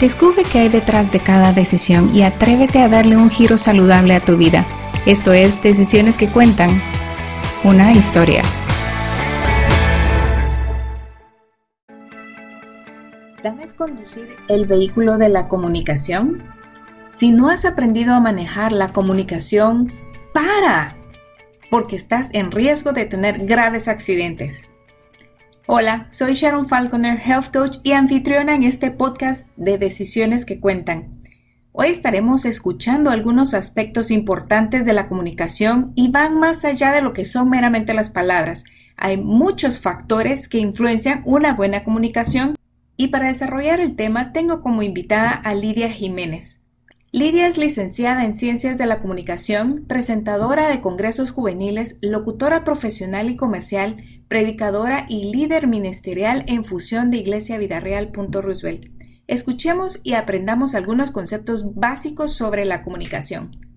[0.00, 4.20] Descubre qué hay detrás de cada decisión y atrévete a darle un giro saludable a
[4.20, 4.64] tu vida.
[5.04, 6.70] Esto es Decisiones que Cuentan,
[7.64, 8.42] una historia.
[13.42, 16.44] ¿Sabes conducir el vehículo de la comunicación?
[17.10, 19.92] Si no has aprendido a manejar la comunicación,
[20.32, 20.96] para,
[21.68, 24.69] porque estás en riesgo de tener graves accidentes.
[25.66, 31.20] Hola, soy Sharon Falconer, Health Coach y anfitriona en este podcast de Decisiones que Cuentan.
[31.72, 37.12] Hoy estaremos escuchando algunos aspectos importantes de la comunicación y van más allá de lo
[37.12, 38.64] que son meramente las palabras.
[38.96, 42.56] Hay muchos factores que influencian una buena comunicación
[42.96, 46.66] y para desarrollar el tema tengo como invitada a Lidia Jiménez.
[47.12, 53.36] Lidia es licenciada en Ciencias de la Comunicación, presentadora de congresos juveniles, locutora profesional y
[53.36, 58.12] comercial, predicadora y líder ministerial en fusión de Iglesia Vida Real.
[58.14, 58.84] Roosevelt.
[59.26, 63.69] Escuchemos y aprendamos algunos conceptos básicos sobre la comunicación.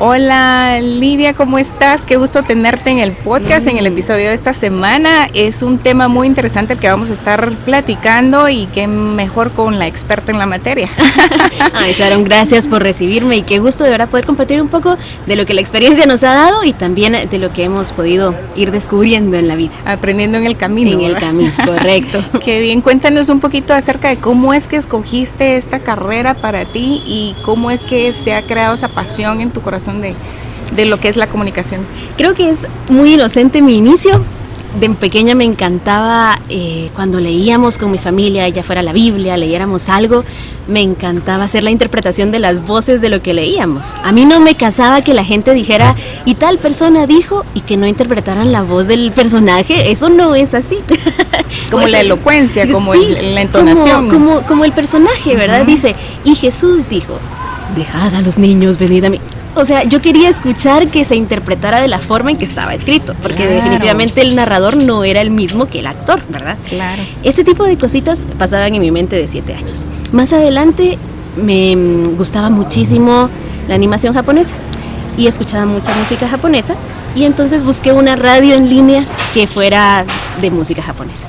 [0.00, 2.02] Hola Lidia, ¿cómo estás?
[2.02, 3.94] Qué gusto tenerte en el podcast, en el mm.
[3.94, 5.26] episodio de esta semana.
[5.34, 9.80] Es un tema muy interesante el que vamos a estar platicando y qué mejor con
[9.80, 10.88] la experta en la materia.
[11.74, 14.96] Ay, Sharon, gracias por recibirme y qué gusto de verdad poder compartir un poco
[15.26, 18.36] de lo que la experiencia nos ha dado y también de lo que hemos podido
[18.54, 19.72] ir descubriendo en la vida.
[19.84, 20.92] Aprendiendo en el camino.
[20.92, 22.22] En el camino, correcto.
[22.44, 27.02] qué bien, cuéntanos un poquito acerca de cómo es que escogiste esta carrera para ti
[27.04, 31.08] y cómo es que se ha creado esa pasión en tu corazón de, lo que
[31.08, 31.80] es la comunicación?
[32.16, 34.22] Creo que es muy inocente mi inicio,
[34.78, 39.88] de pequeña me encantaba eh, cuando leíamos con mi familia, ya fuera la Biblia, leyéramos
[39.88, 40.24] algo,
[40.68, 43.94] me encantaba hacer la interpretación de las voces de lo que leíamos.
[44.04, 47.76] A mí no me casaba que la gente dijera, y tal persona dijo, y que
[47.76, 50.78] no interpretaran la voz del personaje, eso no es así.
[51.70, 54.10] como la elocuencia, como la entonación.
[54.10, 55.64] Como, como, el personaje, ¿verdad?
[55.64, 55.94] Dice,
[56.24, 57.18] y Jesús dijo,
[57.74, 59.20] dejad a los niños venir a mí
[59.58, 63.14] o sea, yo quería escuchar que se interpretara de la forma en que estaba escrito,
[63.22, 66.56] porque definitivamente el narrador no era el mismo que el actor, ¿verdad?
[66.68, 67.02] Claro.
[67.24, 69.86] Ese tipo de cositas pasaban en mi mente de siete años.
[70.12, 70.98] Más adelante
[71.36, 73.28] me mm, gustaba muchísimo
[73.68, 74.54] la animación japonesa
[75.16, 76.74] y escuchaba mucha música japonesa
[77.14, 79.04] y entonces busqué una radio en línea
[79.34, 80.04] que fuera
[80.40, 81.26] de música japonesa.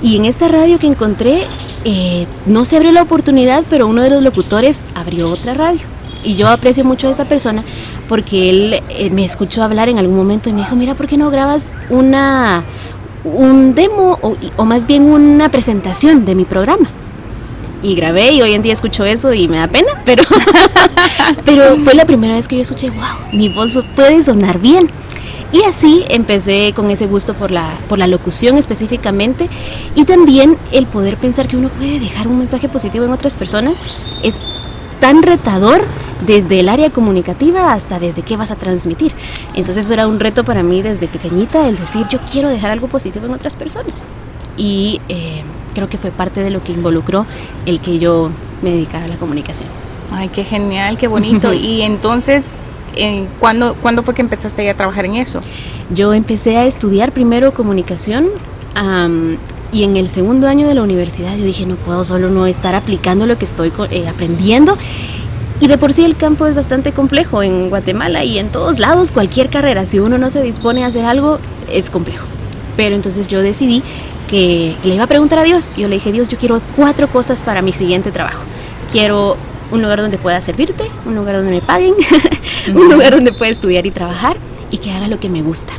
[0.00, 1.42] Y en esta radio que encontré,
[1.84, 6.34] eh, no se abrió la oportunidad, pero uno de los locutores abrió otra radio y
[6.34, 7.64] yo aprecio mucho a esta persona
[8.08, 11.16] porque él eh, me escuchó hablar en algún momento y me dijo, mira, ¿por qué
[11.16, 12.64] no grabas una,
[13.24, 16.88] un demo o, más bien una presentación de mi programa?
[17.82, 20.24] Y grabé y hoy en día escucho eso y me da pena, pero,
[21.44, 24.88] pero fue la primera vez que yo escuché, wow, mi voz puede sonar bien.
[25.50, 29.48] Y así empecé con ese gusto por la, por la locución específicamente
[29.94, 33.78] y también el poder pensar que uno puede dejar un mensaje positivo en otras personas
[34.22, 34.42] es
[35.00, 35.82] tan retador
[36.26, 39.12] desde el área comunicativa hasta desde qué vas a transmitir.
[39.54, 42.88] Entonces eso era un reto para mí desde pequeñita, el decir yo quiero dejar algo
[42.88, 44.06] positivo en otras personas.
[44.56, 45.42] Y eh,
[45.74, 47.26] creo que fue parte de lo que involucró
[47.66, 48.30] el que yo
[48.62, 49.68] me dedicara a la comunicación.
[50.10, 51.52] Ay, qué genial, qué bonito.
[51.54, 52.52] y entonces,
[52.96, 55.40] eh, ¿cuándo, ¿cuándo fue que empezaste a trabajar en eso?
[55.90, 58.28] Yo empecé a estudiar primero comunicación
[59.72, 62.74] y en el segundo año de la universidad yo dije, no puedo solo no estar
[62.74, 64.78] aplicando lo que estoy eh, aprendiendo
[65.60, 69.10] y de por sí el campo es bastante complejo en Guatemala y en todos lados,
[69.10, 71.38] cualquier carrera, si uno no se dispone a hacer algo,
[71.70, 72.24] es complejo.
[72.76, 73.82] Pero entonces yo decidí
[74.30, 75.76] que le iba a preguntar a Dios.
[75.76, 78.42] Yo le dije, Dios, yo quiero cuatro cosas para mi siguiente trabajo.
[78.92, 79.36] Quiero
[79.72, 81.94] un lugar donde pueda servirte, un lugar donde me paguen,
[82.74, 84.36] un lugar donde pueda estudiar y trabajar
[84.70, 85.72] y que haga lo que me gusta.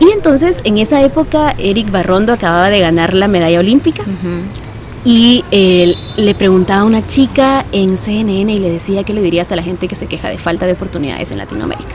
[0.00, 4.04] Y entonces en esa época Eric Barrondo acababa de ganar la medalla olímpica
[5.04, 5.44] y
[6.16, 9.62] le preguntaba a una chica en CNN y le decía qué le dirías a la
[9.62, 11.94] gente que se queja de falta de oportunidades en Latinoamérica.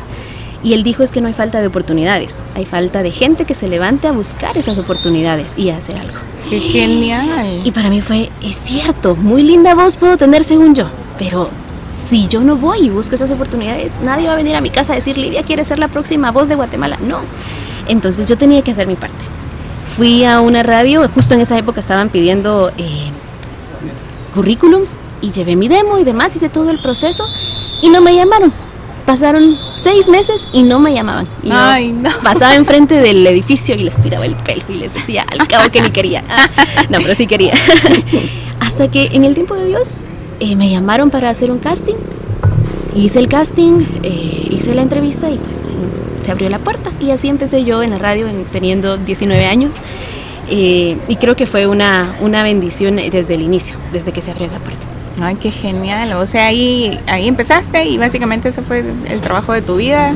[0.63, 3.53] Y él dijo es que no hay falta de oportunidades, hay falta de gente que
[3.53, 6.17] se levante a buscar esas oportunidades y a hacer algo.
[6.49, 7.61] ¡Qué genial!
[7.65, 10.85] Y para mí fue, es cierto, muy linda voz puedo tener según yo,
[11.19, 11.49] pero
[11.89, 14.93] si yo no voy y busco esas oportunidades, nadie va a venir a mi casa
[14.93, 16.97] a decir, Lidia quiere ser la próxima voz de Guatemala.
[17.05, 17.19] No.
[17.87, 19.25] Entonces yo tenía que hacer mi parte
[19.95, 23.11] fui a una radio, justo en esa época estaban pidiendo eh,
[24.33, 27.25] currículums y llevé mi demo y demás, hice todo el proceso
[27.81, 28.51] y no me llamaron.
[29.05, 31.27] Pasaron seis meses y no me llamaban.
[31.43, 31.49] Y
[32.23, 35.81] Pasaba enfrente del edificio y les tiraba el pelo y les decía al cabo que
[35.81, 36.23] ni quería.
[36.89, 37.53] no, pero sí quería.
[38.61, 39.99] Hasta que en el tiempo de Dios
[40.39, 41.95] eh, me llamaron para hacer un casting
[42.95, 45.61] hice el casting, eh, hice la entrevista y pues
[46.21, 46.91] se abrió la puerta.
[46.99, 49.75] Y así empecé yo en la radio teniendo 19 años.
[50.49, 54.47] Eh, y creo que fue una, una bendición desde el inicio, desde que se abrió
[54.47, 54.81] esa puerta.
[55.21, 56.13] Ay, qué genial.
[56.13, 60.13] O sea, ahí, ahí empezaste y básicamente ese fue el trabajo de tu vida.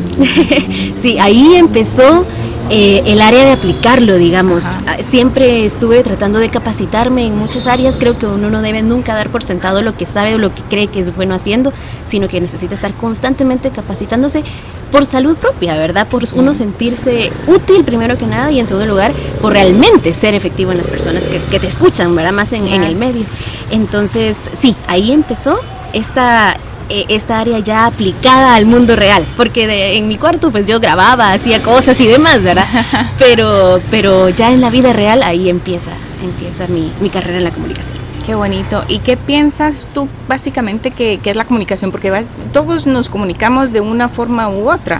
[0.95, 2.25] sí, ahí empezó
[2.69, 4.77] eh, el área de aplicarlo, digamos.
[4.85, 7.97] Ah, siempre estuve tratando de capacitarme en muchas áreas.
[7.97, 10.61] Creo que uno no debe nunca dar por sentado lo que sabe o lo que
[10.63, 11.71] cree que es bueno haciendo,
[12.03, 14.43] sino que necesita estar constantemente capacitándose
[14.91, 16.07] por salud propia, ¿verdad?
[16.07, 20.71] Por uno sentirse útil primero que nada y en segundo lugar por realmente ser efectivo
[20.71, 22.33] en las personas que, te escuchan, ¿verdad?
[22.33, 23.25] Más en, en el medio.
[23.71, 25.59] Entonces, sí, ahí empezó
[25.93, 26.57] esta
[26.89, 31.33] eh, esta área ya aplicada al mundo real, porque en mi cuarto pues yo grababa,
[31.33, 32.67] hacía cosas y demás, ¿verdad?
[33.17, 35.91] Pero, pero ya en la vida real ahí empieza,
[36.23, 37.97] empieza mi, mi carrera en la comunicación.
[38.27, 38.83] Qué bonito.
[38.89, 41.91] ¿Y qué piensas tú básicamente que, es la comunicación?
[41.91, 42.11] Porque
[42.51, 44.99] todos nos comunicamos de una forma u otra.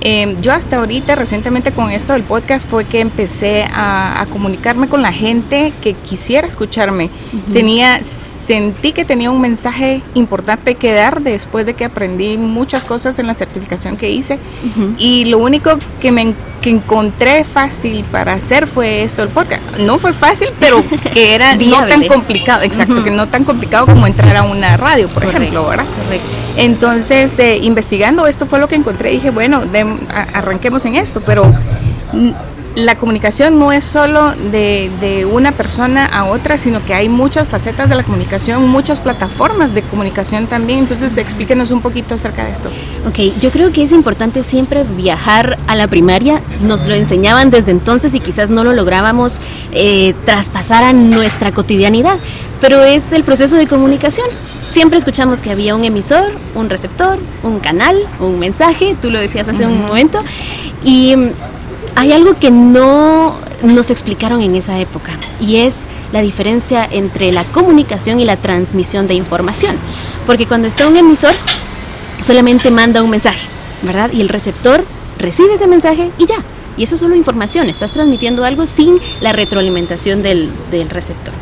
[0.00, 5.02] Eh, yo hasta ahorita, recientemente con esto del podcast, fue que empecé a, comunicarme con
[5.02, 7.10] la gente que quisiera escucharme.
[7.52, 13.18] Tenía, sentí que tenía un mensaje importante que dar después de que aprendí muchas cosas
[13.18, 14.38] en la certificación que hice.
[14.96, 19.62] Y lo único que me que encontré fácil para hacer fue esto el podcast.
[19.78, 24.06] No fue fácil, pero que era no tan complicado, exacto, que no tan complicado como
[24.06, 25.86] entrar a una radio, por ejemplo, ¿verdad?
[26.04, 26.26] Correcto.
[26.56, 29.10] Entonces, eh, investigando esto fue lo que encontré.
[29.10, 29.62] Dije, bueno,
[30.32, 31.52] arranquemos en esto, pero
[32.76, 37.48] la comunicación no es solo de, de, una persona a otra, sino que hay muchas
[37.48, 40.80] facetas de la comunicación, muchas plataformas de comunicación también.
[40.80, 42.70] Entonces, explíquenos un poquito acerca de esto.
[43.06, 46.42] Ok, yo creo que es importante siempre viajar a la primaria.
[46.62, 49.40] Nos lo enseñaban desde entonces y quizás no lo lográbamos
[49.72, 52.18] eh, traspasar a nuestra cotidianidad,
[52.60, 54.28] pero es el proceso de comunicación.
[54.62, 59.48] Siempre escuchamos que había un emisor, un receptor, un canal, un mensaje, tú lo decías
[59.48, 60.22] hace un momento,
[60.84, 61.14] y
[61.96, 67.44] hay algo que no nos explicaron en esa época y es la diferencia entre la
[67.44, 69.76] comunicación y la transmisión de información.
[70.26, 71.34] Porque cuando está un emisor,
[72.22, 73.46] solamente manda un mensaje,
[73.82, 74.10] ¿verdad?
[74.12, 74.84] Y el receptor
[75.18, 76.42] recibe ese mensaje y ya.
[76.76, 81.34] Y eso es solo información, estás transmitiendo algo sin la retroalimentación del, del receptor.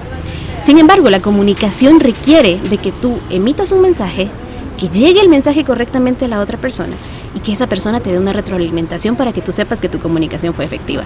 [0.62, 4.28] Sin embargo, la comunicación requiere de que tú emitas un mensaje,
[4.76, 6.96] que llegue el mensaje correctamente a la otra persona
[7.34, 10.54] y que esa persona te dé una retroalimentación para que tú sepas que tu comunicación
[10.54, 11.04] fue efectiva.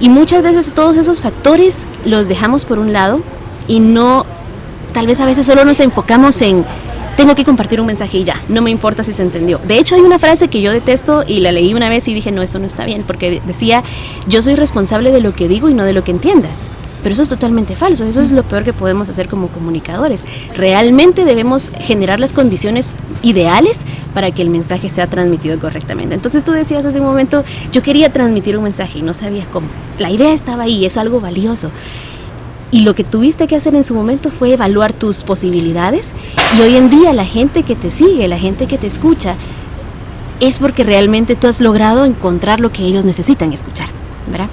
[0.00, 3.20] Y muchas veces todos esos factores los dejamos por un lado
[3.68, 4.26] y no,
[4.92, 6.64] tal vez a veces solo nos enfocamos en
[7.16, 9.58] tengo que compartir un mensaje y ya, no me importa si se entendió.
[9.58, 12.32] De hecho, hay una frase que yo detesto y la leí una vez y dije,
[12.32, 13.82] no, eso no está bien, porque decía,
[14.26, 16.68] yo soy responsable de lo que digo y no de lo que entiendas.
[17.02, 20.24] Pero eso es totalmente falso, eso es lo peor que podemos hacer como comunicadores.
[20.54, 23.80] Realmente debemos generar las condiciones ideales
[24.14, 26.14] para que el mensaje sea transmitido correctamente.
[26.14, 29.66] Entonces tú decías hace un momento, yo quería transmitir un mensaje y no sabía cómo.
[29.98, 31.70] La idea estaba ahí, es algo valioso.
[32.70, 36.14] Y lo que tuviste que hacer en su momento fue evaluar tus posibilidades.
[36.56, 39.34] Y hoy en día la gente que te sigue, la gente que te escucha,
[40.40, 43.88] es porque realmente tú has logrado encontrar lo que ellos necesitan escuchar,
[44.28, 44.48] ¿verdad?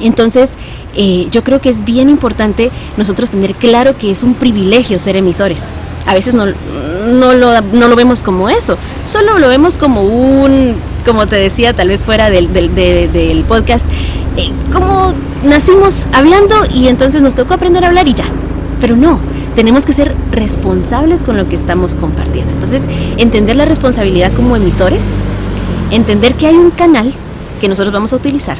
[0.00, 0.52] Entonces,
[0.96, 5.16] eh, yo creo que es bien importante nosotros tener claro que es un privilegio ser
[5.16, 5.64] emisores.
[6.06, 10.74] A veces no, no, lo, no lo vemos como eso, solo lo vemos como un,
[11.04, 13.86] como te decía, tal vez fuera del, del, podcast,
[14.36, 18.26] eh, como nacimos hablando y entonces nos tocó aprender a hablar y ya.
[18.80, 19.18] Pero no,
[19.56, 22.52] tenemos que ser responsables con lo que estamos compartiendo.
[22.52, 22.82] Entonces,
[23.16, 25.02] entender la responsabilidad como emisores,
[25.90, 27.14] entender que hay un canal
[27.62, 28.58] que nosotros vamos a utilizar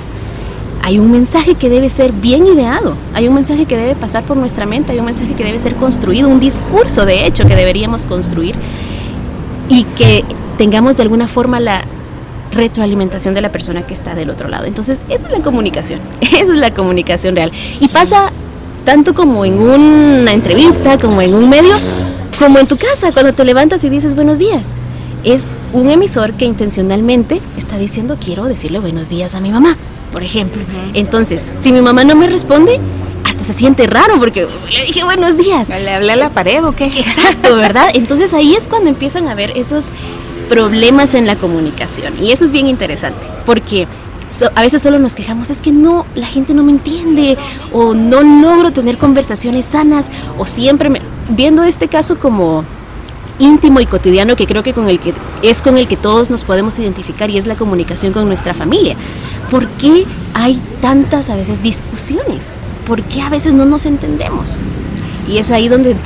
[0.85, 4.37] hay un mensaje que debe ser bien ideado, hay un mensaje que debe pasar por
[4.37, 8.05] nuestra mente, hay un mensaje que debe ser construido, un discurso de hecho que deberíamos
[8.05, 8.55] construir
[9.71, 10.23] y que
[10.59, 11.87] tengamos de alguna forma la
[12.53, 14.67] retroalimentación de la persona que está del otro lado.
[14.67, 17.51] Entonces, esa es la comunicación, esa es la comunicación real.
[17.81, 18.31] Y pasa
[18.85, 21.77] tanto como en una entrevista, como en un medio,
[22.39, 24.75] como en tu casa, cuando te levantas y dices buenos días.
[25.25, 29.79] Es un emisor que intencionalmente está diciendo quiero decirle buenos días a mi mamá
[30.15, 30.63] por ejemplo.
[30.95, 32.79] Entonces, si mi mamá no me responde,
[33.25, 35.69] hasta se siente raro porque le dije buenos días.
[35.69, 36.85] ¿Le hablé a la pared o qué?
[36.87, 37.89] Exacto, ¿verdad?
[37.95, 39.93] Entonces ahí es cuando empiezan a haber esos
[40.49, 42.15] problemas en la comunicación.
[42.23, 43.89] Y eso es bien interesante, porque
[44.55, 47.37] a veces solo nos quejamos, es que no, la gente no me entiende,
[47.73, 52.65] o no logro tener conversaciones sanas, o siempre me, viendo este caso como
[53.39, 55.13] íntimo y cotidiano que creo que con el que
[55.43, 58.97] es con el que todos nos podemos identificar y es la comunicación con nuestra familia.
[59.51, 62.45] ¿Por qué hay tantas a veces discusiones?
[62.87, 64.61] ¿Por qué a veces no nos entendemos?
[65.27, 65.97] Y es ahí donde,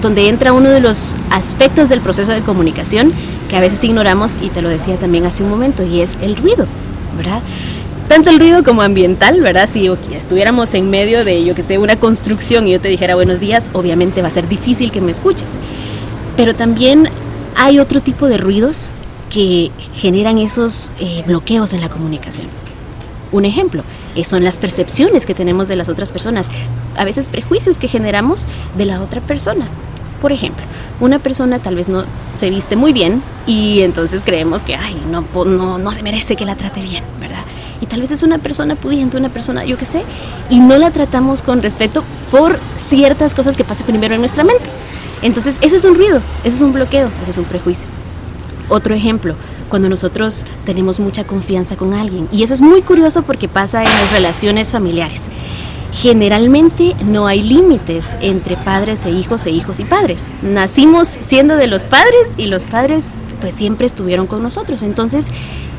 [0.00, 3.12] donde entra uno de los aspectos del proceso de comunicación,
[3.48, 6.36] que a veces ignoramos y te lo decía también hace un momento y es el
[6.36, 6.66] ruido,
[7.16, 7.40] ¿verdad?
[8.08, 9.68] Tanto el ruido como ambiental, ¿verdad?
[9.68, 13.40] Si estuviéramos en medio de, yo que sé, una construcción y yo te dijera buenos
[13.40, 15.52] días, obviamente va a ser difícil que me escuches.
[16.36, 17.08] Pero también
[17.56, 18.94] hay otro tipo de ruidos
[19.30, 22.46] que generan esos eh, bloqueos en la comunicación.
[23.32, 23.82] Un ejemplo,
[24.22, 26.46] son las percepciones que tenemos de las otras personas,
[26.96, 28.46] a veces prejuicios que generamos
[28.78, 29.66] de la otra persona.
[30.20, 30.64] Por ejemplo,
[31.00, 32.04] una persona tal vez no
[32.36, 36.44] se viste muy bien y entonces creemos que, ay, no, no, no se merece que
[36.44, 37.44] la trate bien, ¿verdad?
[37.80, 40.02] Y tal vez es una persona pudiente, una persona, yo qué sé,
[40.48, 44.70] y no la tratamos con respeto por ciertas cosas que pasan primero en nuestra mente.
[45.24, 47.88] Entonces, eso es un ruido, eso es un bloqueo, eso es un prejuicio.
[48.68, 49.34] Otro ejemplo,
[49.70, 52.28] cuando nosotros tenemos mucha confianza con alguien.
[52.30, 55.22] Y eso es muy curioso porque pasa en las relaciones familiares.
[55.94, 60.30] Generalmente no hay límites entre padres e hijos e hijos y padres.
[60.42, 64.82] Nacimos siendo de los padres y los padres pues siempre estuvieron con nosotros.
[64.82, 65.28] Entonces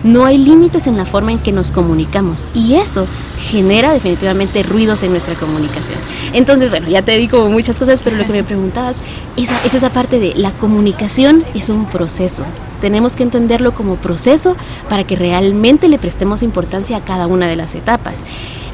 [0.03, 3.07] no hay límites en la forma en que nos comunicamos y eso
[3.49, 5.97] genera definitivamente ruidos en nuestra comunicación.
[6.31, 9.01] Entonces, bueno, ya te di como muchas cosas, pero lo que me preguntabas
[9.35, 12.43] es esa parte de la comunicación es un proceso.
[12.81, 14.55] Tenemos que entenderlo como proceso
[14.89, 18.25] para que realmente le prestemos importancia a cada una de las etapas.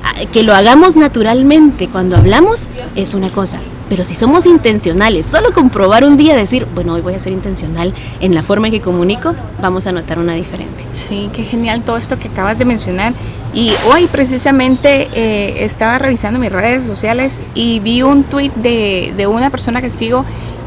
[0.04, 3.60] Ah, que lo hagamos naturalmente cuando hablamos es una cosa,
[3.92, 7.94] pero si somos intencionales, solo comprobar un día, decir, bueno, hoy voy a ser intencional
[8.20, 10.88] en la forma en que comunico, vamos a notar una diferencia.
[10.94, 13.14] Sí, qué genial todo esto que acabas de mencionar.
[13.54, 19.28] Y hoy precisamente eh, estaba revisando mis redes sociales y vi un tweet de, de
[19.28, 20.24] una persona que sigo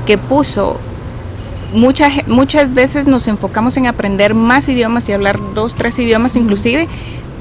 [0.06, 0.78] que puso,
[1.74, 6.88] muchas, muchas veces nos enfocamos en aprender más idiomas y hablar dos, tres idiomas inclusive,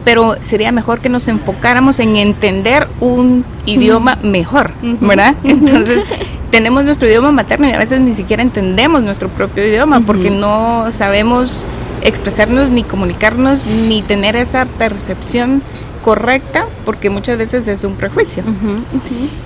[0.04, 5.36] pero sería mejor que nos enfocáramos en entender un idioma mejor, ¿verdad?
[5.44, 6.04] Entonces,
[6.52, 10.92] tenemos nuestro idioma materno y a veces ni siquiera entendemos nuestro propio idioma porque no
[10.92, 11.66] sabemos
[12.02, 15.63] expresarnos ni comunicarnos ni tener esa percepción
[16.04, 18.44] correcta porque muchas veces es un prejuicio.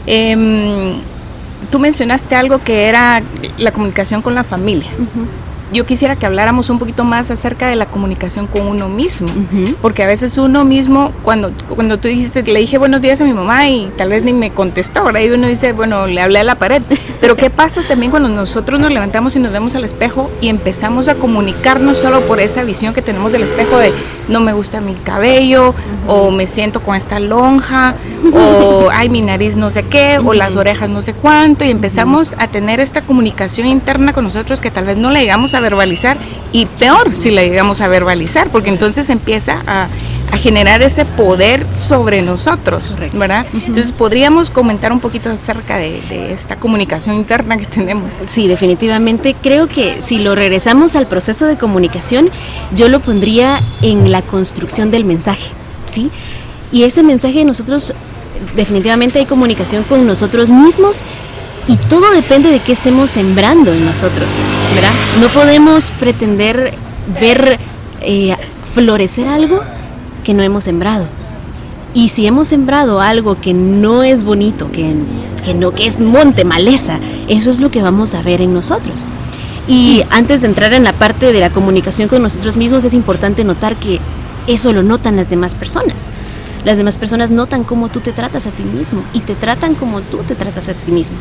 [0.06, 0.96] Em,
[1.69, 3.21] tú mencionaste algo que era
[3.57, 4.89] la comunicación con la familia
[5.71, 9.27] yo quisiera que habláramos un poquito más acerca de la comunicación con uno mismo,
[9.81, 13.33] porque a veces uno mismo, cuando, cuando tú dijiste, le dije buenos días a mi
[13.33, 16.43] mamá y tal vez ni me contestó, ahora y uno dice, bueno, le hablé a
[16.43, 16.81] la pared,
[17.21, 21.07] pero ¿qué pasa también cuando nosotros nos levantamos y nos vemos al espejo y empezamos
[21.07, 23.91] a comunicarnos solo por esa visión que tenemos del espejo de
[24.27, 25.74] no me gusta mi cabello,
[26.07, 27.95] o me siento con esta lonja,
[28.33, 32.36] o ay, mi nariz no sé qué, o las orejas no sé cuánto, y empezamos
[32.38, 36.17] a tener esta comunicación interna con nosotros que tal vez no le llegamos a verbalizar,
[36.51, 39.87] y peor si la llegamos a verbalizar, porque entonces empieza a,
[40.41, 43.47] generar ese poder sobre nosotros, ¿verdad?
[43.53, 48.13] Entonces podríamos comentar un poquito acerca de, de, esta comunicación interna que tenemos.
[48.25, 49.35] Sí, definitivamente.
[49.41, 52.29] Creo que si lo regresamos al proceso de comunicación,
[52.75, 55.49] yo lo pondría en la construcción del mensaje,
[55.87, 56.11] ¿sí?
[56.71, 57.95] Y ese mensaje nosotros
[58.55, 61.03] definitivamente hay comunicación con nosotros mismos
[61.67, 64.33] y todo depende de qué estemos sembrando en nosotros,
[64.74, 64.91] ¿verdad?
[65.19, 66.74] No podemos pretender
[67.19, 67.59] ver
[68.01, 68.36] eh,
[68.74, 69.62] florecer algo
[70.24, 71.05] que no hemos sembrado.
[71.93, 74.95] Y si hemos sembrado algo que no es bonito, que,
[75.43, 79.05] que no que es monte, maleza, eso es lo que vamos a ver en nosotros.
[79.67, 83.43] Y antes de entrar en la parte de la comunicación con nosotros mismos, es importante
[83.43, 84.00] notar que
[84.47, 86.09] eso lo notan las demás personas.
[86.65, 90.01] Las demás personas notan cómo tú te tratas a ti mismo y te tratan como
[90.01, 91.17] tú te tratas a ti mismo.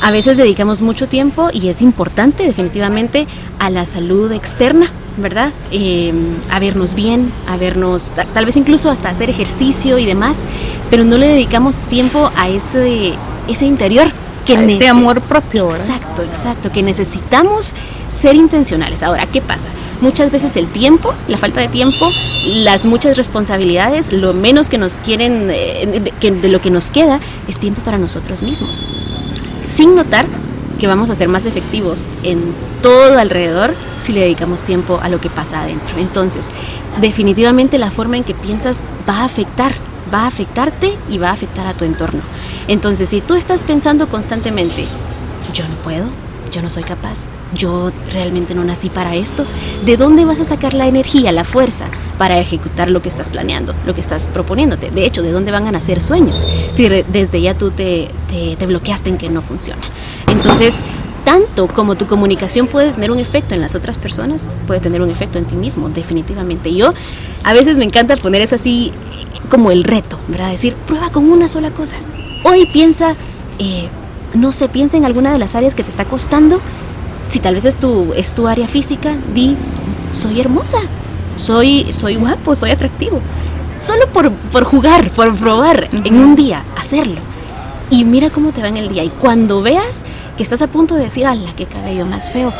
[0.00, 3.26] A veces dedicamos mucho tiempo y es importante definitivamente
[3.58, 4.86] a la salud externa,
[5.16, 5.52] ¿verdad?
[5.72, 6.12] Eh,
[6.50, 10.44] a vernos bien, a vernos, tal vez incluso hasta hacer ejercicio y demás,
[10.88, 13.14] pero no le dedicamos tiempo a ese,
[13.48, 14.12] ese interior
[14.46, 15.68] que ese amor propio.
[15.68, 17.74] Exacto, exacto, que necesitamos
[18.08, 19.02] ser intencionales.
[19.02, 19.68] Ahora, ¿qué pasa?
[20.00, 22.10] Muchas veces el tiempo, la falta de tiempo,
[22.46, 27.58] las muchas responsabilidades, lo menos que nos quieren, eh, de, lo que nos queda, es
[27.58, 28.84] tiempo para nosotros mismos.
[29.68, 30.26] Sin notar
[30.78, 32.40] que vamos a ser más efectivos en
[32.82, 35.96] todo alrededor si le dedicamos tiempo a lo que pasa adentro.
[35.98, 36.50] Entonces,
[37.00, 39.74] definitivamente la forma en que piensas va a afectar
[40.12, 42.20] va a afectarte y va a afectar a tu entorno.
[42.66, 44.86] Entonces, si tú estás pensando constantemente,
[45.52, 46.06] yo no puedo,
[46.52, 49.44] yo no soy capaz, yo realmente no nací para esto,
[49.84, 51.86] ¿de dónde vas a sacar la energía, la fuerza
[52.18, 54.90] para ejecutar lo que estás planeando, lo que estás proponiéndote?
[54.90, 58.66] De hecho, ¿de dónde van a nacer sueños si desde ya tú te, te, te
[58.66, 59.82] bloqueaste en que no funciona?
[60.26, 60.74] Entonces,
[61.24, 65.10] tanto como tu comunicación puede tener un efecto en las otras personas, puede tener un
[65.10, 66.74] efecto en ti mismo, definitivamente.
[66.74, 66.94] Yo
[67.44, 68.92] a veces me encanta poner es así
[69.50, 70.50] como el reto, ¿verdad?
[70.50, 71.96] Decir, prueba con una sola cosa.
[72.44, 73.14] Hoy piensa,
[73.58, 73.88] eh,
[74.34, 76.60] no sé, piensa en alguna de las áreas que te está costando
[77.28, 79.56] si tal vez es tu, es tu área física, di,
[80.12, 80.78] soy hermosa,
[81.36, 83.20] soy, soy guapo, soy atractivo.
[83.78, 87.20] Solo por, por jugar, por probar en un día, hacerlo.
[87.90, 89.04] Y mira cómo te va en el día.
[89.04, 90.04] Y cuando veas
[90.36, 92.52] que estás a punto de decir, ala, qué cabello más feo.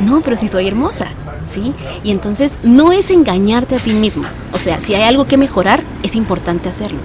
[0.00, 1.06] No, pero si soy hermosa,
[1.46, 1.72] ¿sí?
[2.02, 4.24] Y entonces no es engañarte a ti mismo.
[4.52, 6.98] O sea, si hay algo que mejorar, es importante hacerlo.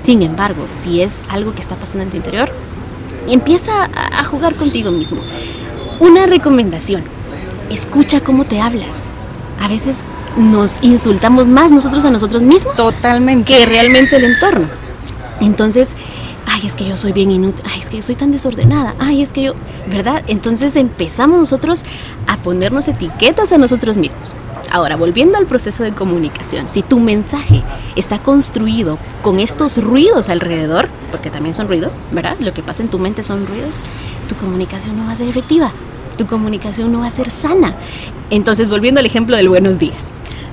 [0.00, 2.50] Sin embargo, si es algo que está pasando en tu interior,
[3.26, 5.20] empieza a jugar contigo mismo.
[6.00, 7.02] Una recomendación,
[7.70, 9.04] escucha cómo te hablas.
[9.60, 9.98] A veces
[10.36, 13.52] nos insultamos más nosotros a nosotros mismos Totalmente.
[13.52, 14.68] que realmente el entorno.
[15.40, 15.94] Entonces,
[16.46, 19.22] ay, es que yo soy bien inútil, ay, es que yo soy tan desordenada, ay,
[19.22, 19.54] es que yo,
[19.90, 20.22] ¿verdad?
[20.26, 21.84] Entonces empezamos nosotros
[22.26, 24.34] a ponernos etiquetas a nosotros mismos.
[24.70, 27.62] Ahora, volviendo al proceso de comunicación, si tu mensaje
[27.94, 32.36] está construido con estos ruidos alrededor, porque también son ruidos, ¿verdad?
[32.40, 33.80] Lo que pasa en tu mente son ruidos,
[34.28, 35.70] tu comunicación no va a ser efectiva,
[36.18, 37.74] tu comunicación no va a ser sana.
[38.30, 40.04] Entonces, volviendo al ejemplo del buenos días,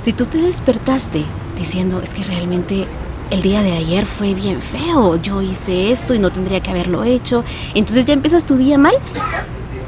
[0.03, 1.23] si tú te despertaste
[1.57, 2.85] diciendo, es que realmente
[3.33, 7.03] el día de ayer fue bien feo, yo hice esto y no tendría que haberlo
[7.03, 8.93] hecho, entonces ya empiezas tu día mal,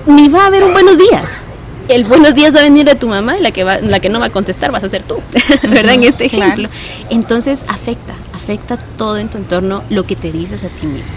[0.08, 1.44] ni va a haber un buenos días.
[1.88, 4.10] El buenos días va a venir de tu mamá y la que, va, la que
[4.10, 5.18] no va a contestar vas a ser tú,
[5.70, 5.94] ¿verdad?
[5.94, 6.46] En este Claro.
[6.54, 6.70] ejemplo.
[7.12, 11.16] Entonces afecta, afecta todo en tu entorno lo que te dices a ti mismo.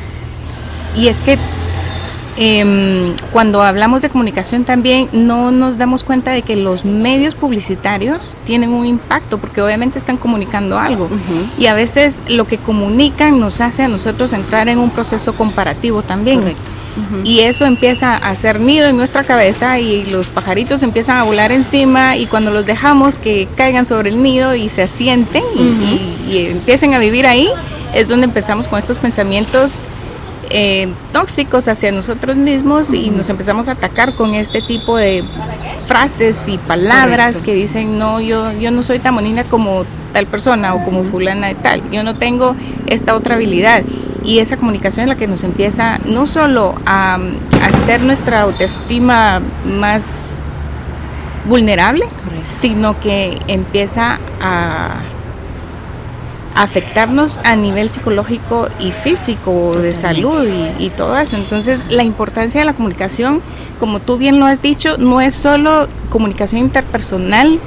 [0.95, 1.39] Y es que
[2.41, 8.37] em, cuando hablamos de comunicación también no nos damos cuenta de que los medios publicitarios
[8.47, 11.09] tienen un impacto porque obviamente están comunicando algo.
[11.59, 16.03] Y a veces lo que comunican nos hace a nosotros entrar en un proceso comparativo
[16.03, 16.39] también.
[16.41, 16.71] Correcto.
[17.23, 21.53] Y eso empieza a hacer nido en nuestra cabeza y los pajaritos empiezan a volar
[21.53, 26.33] encima y cuando los dejamos que caigan sobre el nido y se asienten y, y-
[26.37, 27.49] y empiecen a vivir ahí,
[27.95, 29.83] es donde empezamos con estos pensamientos
[30.51, 35.25] eh, tóxicos hacia nosotros mismos y nos empezamos a atacar con este tipo de
[35.87, 37.45] frases y palabras Correcto.
[37.45, 41.49] que dicen, no, yo, yo no soy tan bonita como tal persona o como fulana
[41.49, 42.57] de tal, yo no tengo
[42.87, 43.83] esta otra habilidad.
[44.25, 49.41] Y esa comunicación es la que nos empieza no solo a, a hacer nuestra autoestima
[49.65, 50.41] más
[51.47, 52.47] vulnerable, Correcto.
[52.61, 54.97] sino que empieza a
[56.63, 61.37] afectarnos a nivel psicológico y físico, de salud y, y todo eso.
[61.37, 63.41] Entonces, la importancia de la comunicación,
[63.79, 67.61] como tú bien lo has dicho, no es solo comunicación interpersonal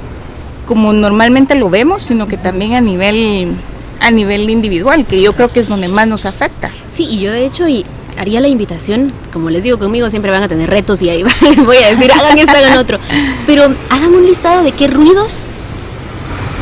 [0.66, 3.54] como normalmente lo vemos, sino que también a nivel
[4.00, 6.70] a nivel individual, que yo creo que es donde más nos afecta.
[6.90, 7.84] Sí, y yo de hecho y
[8.18, 11.64] haría la invitación, como les digo, conmigo siempre van a tener retos y ahí les
[11.64, 12.98] voy a decir, hagan esto, hagan otro.
[13.46, 15.46] Pero hagan un listado de qué ruidos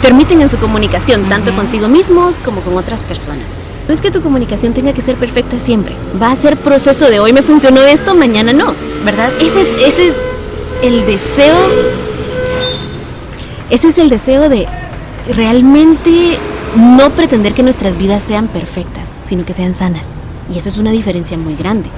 [0.03, 3.57] permiten en su comunicación, tanto consigo mismos como con otras personas.
[3.87, 5.95] No es que tu comunicación tenga que ser perfecta siempre.
[6.21, 9.31] Va a ser proceso de hoy me funcionó esto, mañana no, ¿verdad?
[9.41, 10.15] Ese es, ese es
[10.83, 11.57] el deseo.
[13.69, 14.67] Ese es el deseo de
[15.35, 16.39] realmente
[16.77, 20.11] no pretender que nuestras vidas sean perfectas, sino que sean sanas.
[20.53, 21.89] Y eso es una diferencia muy grande.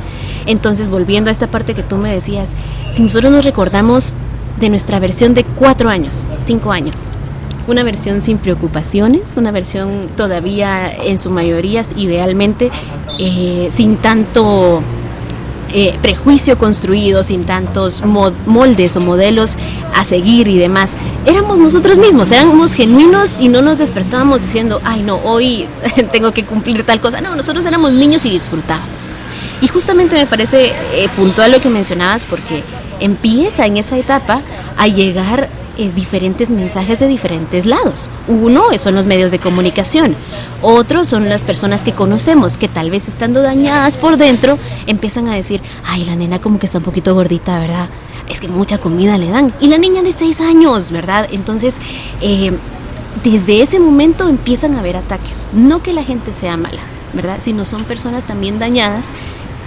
[0.46, 2.50] Entonces, volviendo a esta parte que tú me decías,
[2.92, 4.12] si nosotros nos recordamos
[4.58, 7.08] de nuestra versión de cuatro años, cinco años,
[7.66, 12.70] una versión sin preocupaciones, una versión todavía en su mayoría, idealmente,
[13.18, 14.82] eh, sin tanto
[15.74, 19.56] eh, prejuicio construido, sin tantos mo- moldes o modelos
[19.94, 20.94] a seguir y demás.
[21.24, 25.66] Éramos nosotros mismos, éramos genuinos y no nos despertábamos diciendo, ay no, hoy
[26.12, 27.20] tengo que cumplir tal cosa.
[27.20, 29.08] No, nosotros éramos niños y disfrutábamos.
[29.62, 32.64] Y justamente me parece eh, puntual lo que mencionabas porque
[33.00, 34.40] empieza en esa etapa
[34.76, 38.10] a llegar eh, diferentes mensajes de diferentes lados.
[38.28, 40.14] Uno son los medios de comunicación,
[40.60, 45.34] otros son las personas que conocemos que tal vez estando dañadas por dentro empiezan a
[45.34, 47.88] decir, ay, la nena como que está un poquito gordita, ¿verdad?
[48.28, 49.52] Es que mucha comida le dan.
[49.60, 51.28] Y la niña de seis años, ¿verdad?
[51.30, 51.76] Entonces,
[52.20, 52.52] eh,
[53.24, 55.46] desde ese momento empiezan a haber ataques.
[55.52, 56.80] No que la gente sea mala,
[57.12, 57.38] ¿verdad?
[57.40, 59.12] Sino son personas también dañadas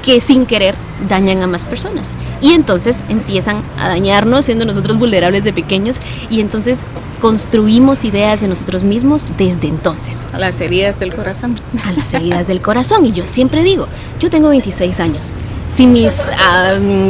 [0.06, 0.76] que sin querer
[1.10, 2.12] dañan a más personas.
[2.42, 6.80] Y entonces empiezan a dañarnos, siendo nosotros vulnerables de pequeños, y entonces
[7.22, 11.56] construimos ideas de nosotros mismos desde entonces, A las heridas del corazón.
[11.84, 13.06] a las heridas del corazón.
[13.06, 13.88] Y yo siempre digo,
[14.20, 15.32] yo tengo 26 años.
[15.74, 16.30] Si mis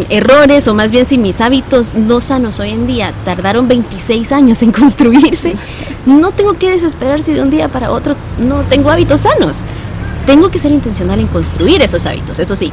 [0.09, 4.63] errores, o más bien si mis hábitos no sanos hoy en día tardaron 26 años
[4.63, 5.55] en construirse,
[6.05, 9.65] no tengo que desesperar si de un día para otro no tengo hábitos sanos.
[10.25, 12.71] Tengo que ser intencional en construir esos hábitos, eso sí,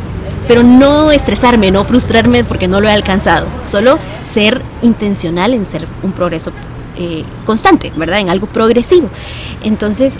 [0.48, 3.46] pero no estresarme, no frustrarme porque no lo he alcanzado.
[3.66, 6.52] Solo ser intencional en ser un progreso
[6.96, 8.20] eh, constante, ¿verdad?
[8.20, 9.08] En algo progresivo.
[9.62, 10.16] Entonces,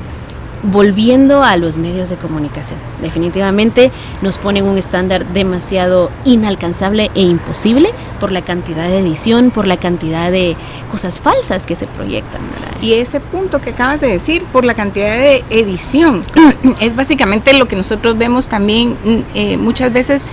[0.62, 2.78] volviendo a los medios de comunicación.
[3.00, 9.66] Definitivamente nos ponen un estándar demasiado inalcanzable e imposible por la cantidad de edición, por
[9.66, 10.56] la cantidad de
[10.90, 12.40] cosas falsas que se proyectan.
[12.80, 16.22] Y ese punto que acabas de decir, por la cantidad de edición,
[16.80, 20.24] es básicamente lo que nosotros vemos también mm, eh, muchas veces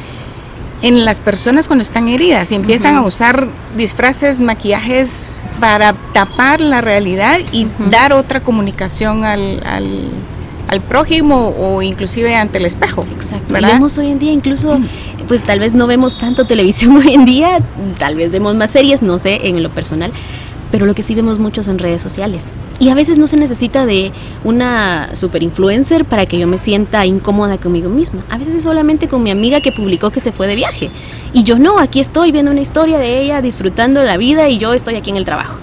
[0.81, 6.81] en las personas cuando están heridas y empiezan a usar disfraces, maquillajes para tapar la
[6.81, 13.05] realidad y dar otra comunicación al, al, prójimo o inclusive ante el espejo.
[13.13, 13.55] Exacto.
[13.55, 14.79] vemos hoy en día incluso,
[15.27, 17.57] pues tal vez no vemos tanto televisión hoy en día,
[17.97, 20.11] tal vez vemos más series, no sé, en lo personal,
[20.71, 22.51] pero lo que sí vemos mucho son redes sociales.
[22.79, 24.11] Y a veces no se necesita de
[24.43, 28.23] una super influencer para que yo me sienta incómoda conmigo misma.
[28.29, 30.91] A veces es solamente con mi amiga que publicó que se fue de viaje.
[31.33, 34.57] Y yo no, aquí estoy viendo una historia de ella disfrutando de la vida y
[34.57, 35.55] yo estoy aquí en el trabajo.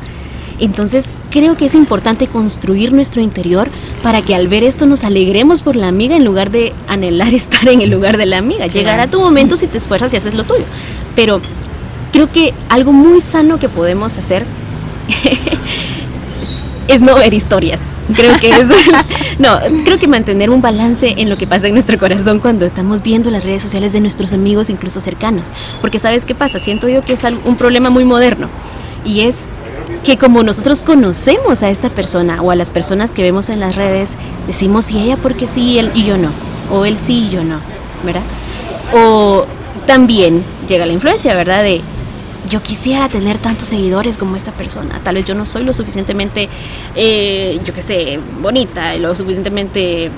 [0.58, 3.68] Entonces creo que es importante construir nuestro interior
[4.02, 7.68] para que al ver esto nos alegremos por la amiga en lugar de anhelar estar
[7.68, 8.66] en el lugar de la amiga.
[8.66, 10.64] Llegará tu momento si te esfuerzas y haces lo tuyo.
[11.14, 11.40] Pero
[12.12, 14.44] creo que algo muy sano que podemos hacer
[16.88, 17.80] es, no ver historias.
[18.14, 18.66] Creo que es.
[19.38, 23.02] no, creo que mantener un balance en lo que pasa en nuestro corazón cuando estamos
[23.02, 25.50] viendo las redes sociales de nuestros amigos, incluso cercanos.
[25.80, 26.58] Porque, ¿sabes qué pasa?
[26.58, 28.48] Siento yo que es un problema muy moderno.
[29.04, 29.46] Y es
[30.04, 33.76] que como nosotros conocemos a esta persona o a las personas que vemos en las
[33.76, 34.16] redes,
[34.46, 36.30] decimos, y ella porque sí él y yo no.
[36.70, 37.60] O él sí y yo no.
[38.04, 38.22] ¿Verdad?
[38.94, 39.46] O
[39.86, 41.64] también llega la influencia, ¿verdad?
[42.48, 45.00] Yo quisiera tener tantos seguidores como esta persona.
[45.02, 46.48] Tal vez yo no soy lo suficientemente,
[46.94, 50.10] eh, yo qué sé, bonita, lo suficientemente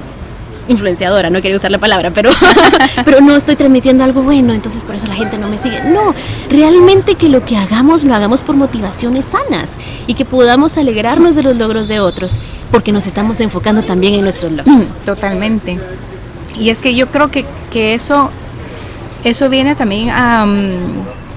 [0.68, 2.30] influenciadora, no quería usar la palabra, pero,
[3.04, 5.82] pero no estoy transmitiendo algo bueno, entonces por eso la gente no me sigue.
[5.84, 6.14] No,
[6.50, 11.42] realmente que lo que hagamos lo hagamos por motivaciones sanas y que podamos alegrarnos de
[11.42, 12.38] los logros de otros,
[12.70, 14.92] porque nos estamos enfocando también en nuestros logros.
[15.04, 15.78] Totalmente.
[16.58, 18.30] Y es que yo creo que, que eso,
[19.24, 20.46] eso viene también a,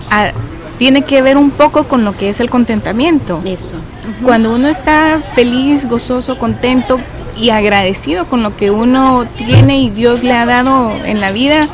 [0.09, 0.31] a
[0.81, 3.39] tiene que ver un poco con lo que es el contentamiento.
[3.45, 3.75] Eso.
[4.23, 6.97] Cuando uno está feliz, gozoso, contento
[7.37, 11.69] y agradecido con lo que uno tiene y Dios le ha dado en la vida,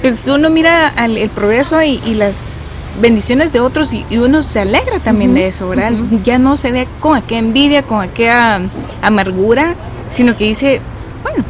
[0.00, 5.34] pues uno mira el progreso y, las bendiciones de otros y, uno se alegra también
[5.34, 5.92] de eso, ¿verdad?
[6.24, 8.62] Ya no se ve con aquella envidia, con aquella
[9.02, 9.74] amargura,
[10.08, 10.80] sino que dice,
[11.22, 11.44] bueno,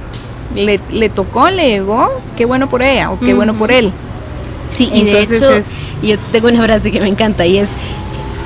[0.56, 3.92] le, le tocó, le llegó, qué bueno por ella o qué bueno por él.
[4.72, 5.50] Sí, y de hecho,
[6.02, 7.68] yo tengo una frase que me encanta y es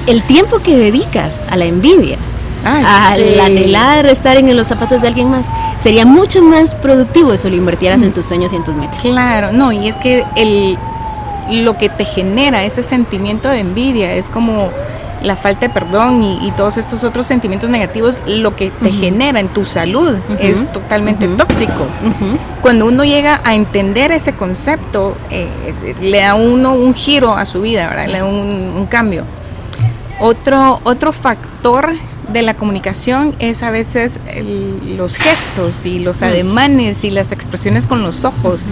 [0.07, 2.19] el tiempo que dedicas a la envidia,
[2.65, 7.57] al anhelar estar en los zapatos de alguien más, sería mucho más productivo si lo
[7.57, 8.13] invirtieras en mm.
[8.13, 9.01] tus sueños y en tus metas.
[9.01, 10.77] Claro, no, y es que el,
[11.51, 14.71] lo que te genera ese sentimiento de envidia es como
[15.23, 19.49] la falta de perdón y, todos estos otros sentimientos negativos, lo que te genera en
[19.49, 21.87] tu salud es totalmente tóxico.
[22.63, 25.49] Cuando uno llega a entender ese concepto, eh,
[26.01, 28.07] le da uno un giro a su vida, ¿verdad?
[28.07, 29.25] le da un, cambio.
[30.21, 31.93] Otro, otro factor
[32.33, 34.21] de la comunicación es a veces
[34.97, 38.65] los gestos y los ademanes y las expresiones con los ojos.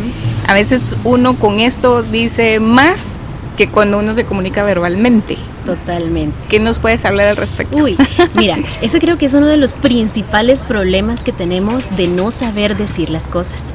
[0.46, 3.16] A veces uno con esto dice más
[3.57, 5.37] que cuando uno se comunica verbalmente.
[5.64, 6.37] Totalmente.
[6.49, 7.77] ¿Qué nos puedes hablar al respecto?
[7.77, 7.97] Uy,
[8.35, 12.77] mira, eso creo que es uno de los principales problemas que tenemos de no saber
[12.77, 13.75] decir las cosas.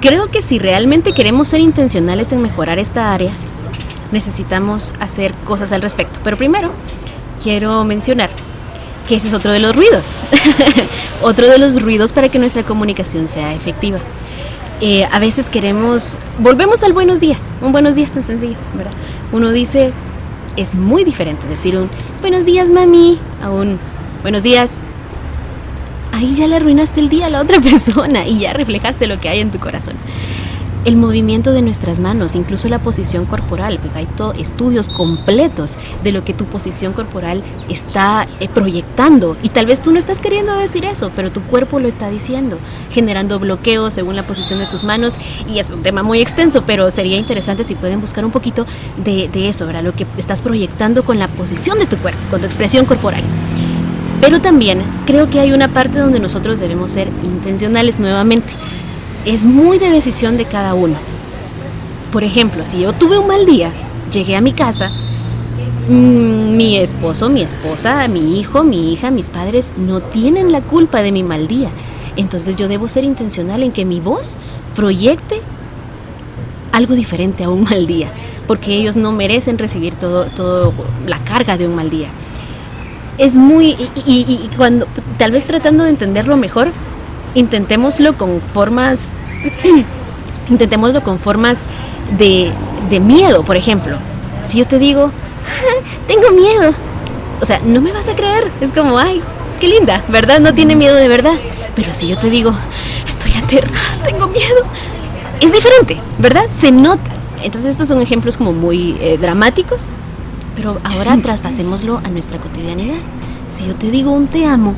[0.00, 3.30] Creo que si realmente queremos ser intencionales en mejorar esta área,
[4.12, 6.20] necesitamos hacer cosas al respecto.
[6.24, 6.70] Pero primero,
[7.42, 8.30] quiero mencionar
[9.06, 10.16] que ese es otro de los ruidos.
[11.22, 13.98] otro de los ruidos para que nuestra comunicación sea efectiva.
[14.82, 18.92] Eh, a veces queremos, volvemos al buenos días, un buenos días tan sencillo, ¿verdad?
[19.30, 19.92] Uno dice,
[20.56, 21.90] es muy diferente decir un
[22.22, 23.78] buenos días mami a un
[24.22, 24.80] buenos días.
[26.12, 29.28] Ahí ya le arruinaste el día a la otra persona y ya reflejaste lo que
[29.28, 29.96] hay en tu corazón
[30.84, 36.24] el movimiento de nuestras manos, incluso la posición corporal, pues hay estudios completos de lo
[36.24, 40.84] que tu posición corporal está eh, proyectando y tal vez tú no estás queriendo decir
[40.84, 42.58] eso, pero tu cuerpo lo está diciendo,
[42.90, 46.90] generando bloqueos según la posición de tus manos y es un tema muy extenso, pero
[46.90, 48.66] sería interesante si pueden buscar un poquito
[49.04, 49.82] de, de eso, ¿verdad?
[49.82, 53.22] Lo que estás proyectando con la posición de tu cuerpo, con tu expresión corporal.
[54.20, 58.52] Pero también creo que hay una parte donde nosotros debemos ser intencionales nuevamente
[59.24, 60.96] es muy de decisión de cada uno.
[62.12, 63.70] Por ejemplo, si yo tuve un mal día,
[64.12, 64.90] llegué a mi casa,
[65.88, 71.02] mm, mi esposo, mi esposa, mi hijo, mi hija, mis padres no tienen la culpa
[71.02, 71.68] de mi mal día.
[72.16, 74.36] Entonces yo debo ser intencional en que mi voz
[74.74, 75.40] proyecte
[76.72, 78.08] algo diferente a un mal día,
[78.46, 80.72] porque ellos no merecen recibir todo, todo
[81.06, 82.08] la carga de un mal día.
[83.18, 84.86] Es muy, y cuando,
[85.18, 86.72] tal vez tratando de entenderlo mejor,
[87.34, 89.10] intentémoslo con formas,
[90.48, 91.66] intentémoslo con formas
[92.18, 92.52] de,
[92.88, 93.96] de miedo, por ejemplo.
[94.44, 95.10] Si yo te digo,
[96.08, 96.72] tengo miedo,
[97.40, 98.50] o sea, no me vas a creer.
[98.60, 99.22] Es como, ay,
[99.60, 100.40] qué linda, ¿verdad?
[100.40, 101.34] No tiene miedo de verdad.
[101.74, 102.52] Pero si yo te digo,
[103.06, 104.64] estoy aterrada, tengo miedo,
[105.40, 106.44] es diferente, ¿verdad?
[106.56, 107.10] Se nota.
[107.42, 109.86] Entonces estos son ejemplos como muy eh, dramáticos,
[110.56, 112.98] pero ahora traspasémoslo a nuestra cotidianidad.
[113.48, 114.74] Si yo te digo un te amo,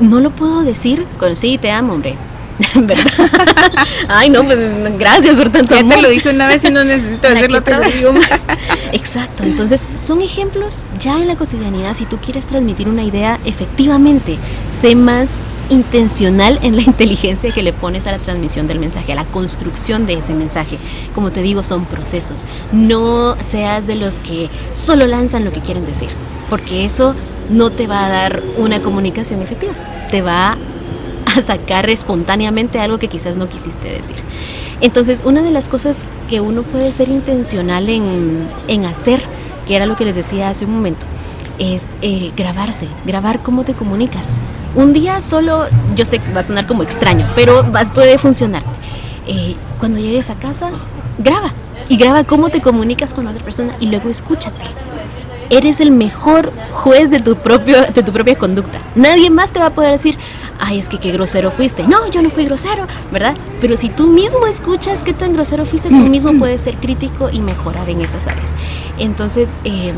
[0.00, 2.16] no lo puedo decir con sí, te amo, hombre.
[2.74, 3.06] ¿verdad?
[4.08, 4.58] Ay, no, pues
[4.98, 8.46] gracias por tanto ya te lo dije una vez y no necesito decirlo, digo más.
[8.92, 11.94] Exacto, entonces son ejemplos ya en la cotidianidad.
[11.94, 14.36] Si tú quieres transmitir una idea, efectivamente,
[14.80, 19.16] sé más intencional en la inteligencia que le pones a la transmisión del mensaje, a
[19.16, 20.78] la construcción de ese mensaje.
[21.14, 22.46] Como te digo, son procesos.
[22.72, 26.08] No seas de los que solo lanzan lo que quieren decir,
[26.48, 27.14] porque eso
[27.50, 29.72] no te va a dar una comunicación efectiva.
[30.10, 30.56] Te va
[31.26, 34.16] a sacar espontáneamente algo que quizás no quisiste decir.
[34.80, 39.20] Entonces, una de las cosas que uno puede ser intencional en, en hacer,
[39.66, 41.06] que era lo que les decía hace un momento,
[41.58, 44.38] es eh, grabarse, grabar cómo te comunicas.
[44.74, 48.70] Un día solo, yo sé que va a sonar como extraño, pero vas, puede funcionarte.
[49.26, 50.70] Eh, cuando llegues a casa,
[51.18, 51.52] graba
[51.88, 54.64] y graba cómo te comunicas con otra persona y luego escúchate
[55.50, 58.78] eres el mejor juez de tu, propio, de tu propia conducta.
[58.94, 60.16] Nadie más te va a poder decir,
[60.58, 61.82] ay, es que qué grosero fuiste.
[61.86, 63.34] No, yo no fui grosero, ¿verdad?
[63.60, 67.40] Pero si tú mismo escuchas qué tan grosero fuiste, tú mismo puedes ser crítico y
[67.40, 68.54] mejorar en esas áreas.
[68.98, 69.92] Entonces, eh,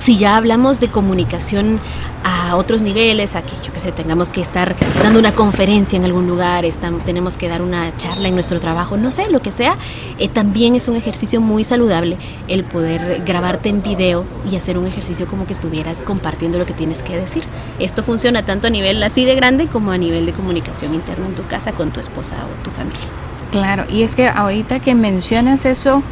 [0.00, 1.78] si ya hablamos de comunicación
[2.24, 6.04] a otros niveles, a que yo que sé, tengamos que estar dando una conferencia en
[6.04, 6.64] algún lugar,
[7.04, 9.76] tenemos que dar una charla en nuestro trabajo, no sé, lo que sea,
[10.18, 12.16] eh, también es un ejercicio muy saludable
[12.48, 16.72] el poder grabarte en video y hacer un ejercicio como que estuvieras compartiendo lo que
[16.72, 17.44] tienes que decir.
[17.78, 21.34] Esto funciona tanto a nivel así de grande como a nivel de comunicación interna en
[21.34, 23.04] tu casa con tu esposa o tu familia.
[23.50, 26.02] Claro, y es que ahorita que mencionas eso,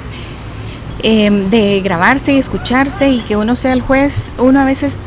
[1.04, 5.00] Em, de grabarse y escucharse y que uno sea el juez, uno a veces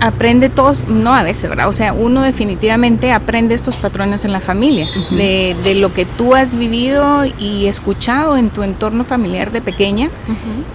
[0.00, 1.68] aprende todos, no a veces, ¿verdad?
[1.68, 6.34] O sea, uno definitivamente aprende estos patrones en la familia, de, de, lo que tú
[6.34, 10.10] has vivido y escuchado en tu entorno familiar de pequeña,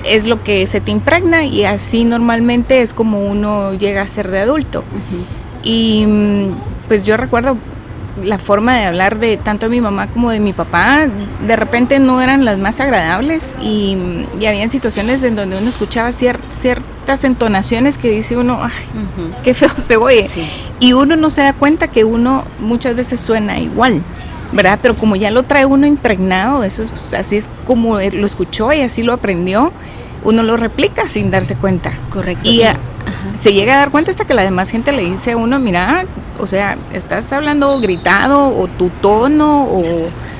[0.06, 4.32] es lo que se te impregna y así normalmente es como uno llega a ser
[4.32, 4.86] de adulto.
[5.62, 6.47] Y mm,
[6.88, 7.58] pues yo recuerdo
[8.21, 11.08] la forma de hablar de tanto de mi mamá como de mi papá
[11.45, 13.97] de repente no eran las más agradables y,
[14.39, 18.84] y habían situaciones en donde uno escuchaba ciertas entonaciones que dice uno, ay,
[19.43, 20.28] qué feo se oye.
[20.80, 24.02] Y uno no se da cuenta que uno muchas veces suena igual.
[24.52, 24.78] ¿Verdad?
[24.82, 26.84] Pero como ya lo trae uno impregnado, eso
[27.17, 29.71] así es como lo escuchó y así lo aprendió,
[30.23, 31.93] uno lo replica sin darse cuenta.
[32.12, 32.47] Correcto.
[32.47, 32.62] Y
[33.39, 36.06] se llega a dar cuenta hasta que la demás gente le dice a uno, mira,
[36.39, 39.83] o sea, estás hablando gritado o tu tono o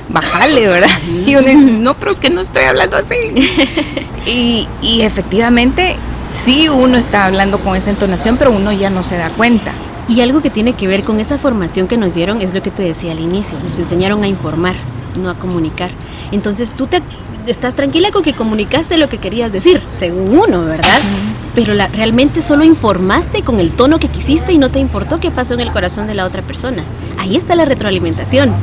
[0.10, 0.89] bajale, ¿verdad?
[1.25, 3.15] Y uno dice, no, pero es que no estoy hablando así.
[4.25, 5.95] y, y efectivamente,
[6.45, 9.73] sí uno está hablando con esa entonación, pero uno ya no se da cuenta.
[10.08, 12.71] Y algo que tiene que ver con esa formación que nos dieron es lo que
[12.71, 14.75] te decía al inicio, nos enseñaron a informar,
[15.19, 15.91] no a comunicar.
[16.32, 17.01] Entonces tú te
[17.47, 20.99] estás tranquila con que comunicaste lo que querías decir, según uno, ¿verdad?
[21.56, 25.32] Pero la, realmente solo informaste con el tono que quisiste y no te importó qué
[25.32, 26.84] pasó en el corazón de la otra persona.
[27.18, 28.54] Ahí está la retroalimentación.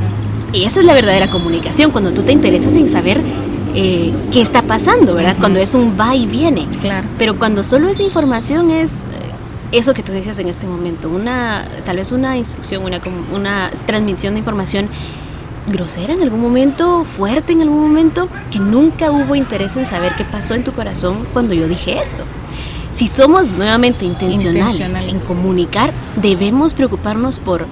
[0.53, 3.21] Y esa es la verdadera comunicación, cuando tú te interesas en saber
[3.73, 5.37] eh, qué está pasando, ¿verdad?
[5.39, 6.67] Cuando es un va y viene.
[6.81, 7.07] Claro.
[7.17, 8.95] Pero cuando solo es información es eh,
[9.71, 12.99] eso que tú decías en este momento, una tal vez una instrucción, una,
[13.33, 14.89] una transmisión de información
[15.67, 20.25] grosera en algún momento, fuerte en algún momento, que nunca hubo interés en saber qué
[20.25, 22.25] pasó en tu corazón cuando yo dije esto.
[22.93, 27.67] Si somos nuevamente intencionales, en comunicar, debemos preocuparnos por,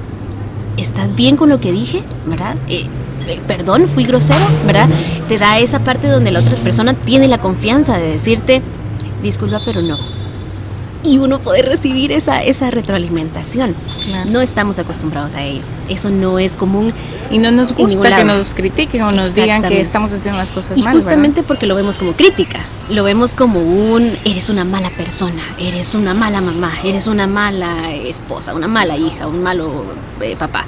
[0.78, 2.04] ¿estás bien con lo que dije?
[2.26, 2.56] ¿Verdad?
[2.68, 2.86] Eh,
[3.28, 4.88] eh, perdón, fui grosero, ¿verdad?
[5.28, 8.62] Te da esa parte donde la otra persona tiene la confianza de decirte,
[9.22, 9.98] disculpa, pero no,
[11.04, 13.76] y uno puede recibir esa, esa retroalimentación.
[14.28, 15.62] No estamos acostumbrados a ello.
[15.88, 16.94] Eso no es común.
[17.32, 20.78] Y no nos gusta que nos critiquen o nos digan que estamos haciendo las cosas
[20.78, 20.94] mal.
[20.94, 22.60] Y justamente porque lo vemos como crítica.
[22.90, 27.94] Lo vemos como un, eres una mala persona, eres una mala mamá, eres una mala
[27.94, 29.86] esposa, una mala hija, un malo
[30.22, 30.66] eh, papá.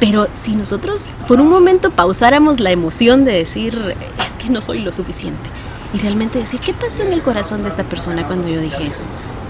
[0.00, 4.80] Pero si nosotros por un momento pausáramos la emoción de decir, es que no soy
[4.80, 5.48] lo suficiente,
[5.96, 9.04] y realmente decir, ¿qué pasó en el corazón de esta persona cuando yo dije eso?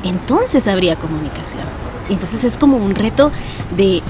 [0.09, 1.63] entonces habría comunicación.
[2.09, 3.33] Entonces es como un reto
[3.77, 4.03] de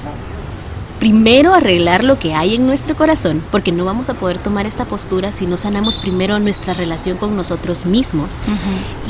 [0.99, 4.85] primero arreglar lo que hay en nuestro corazón, porque no vamos a poder tomar esta
[4.85, 8.37] postura si no sanamos primero nuestra relación con nosotros mismos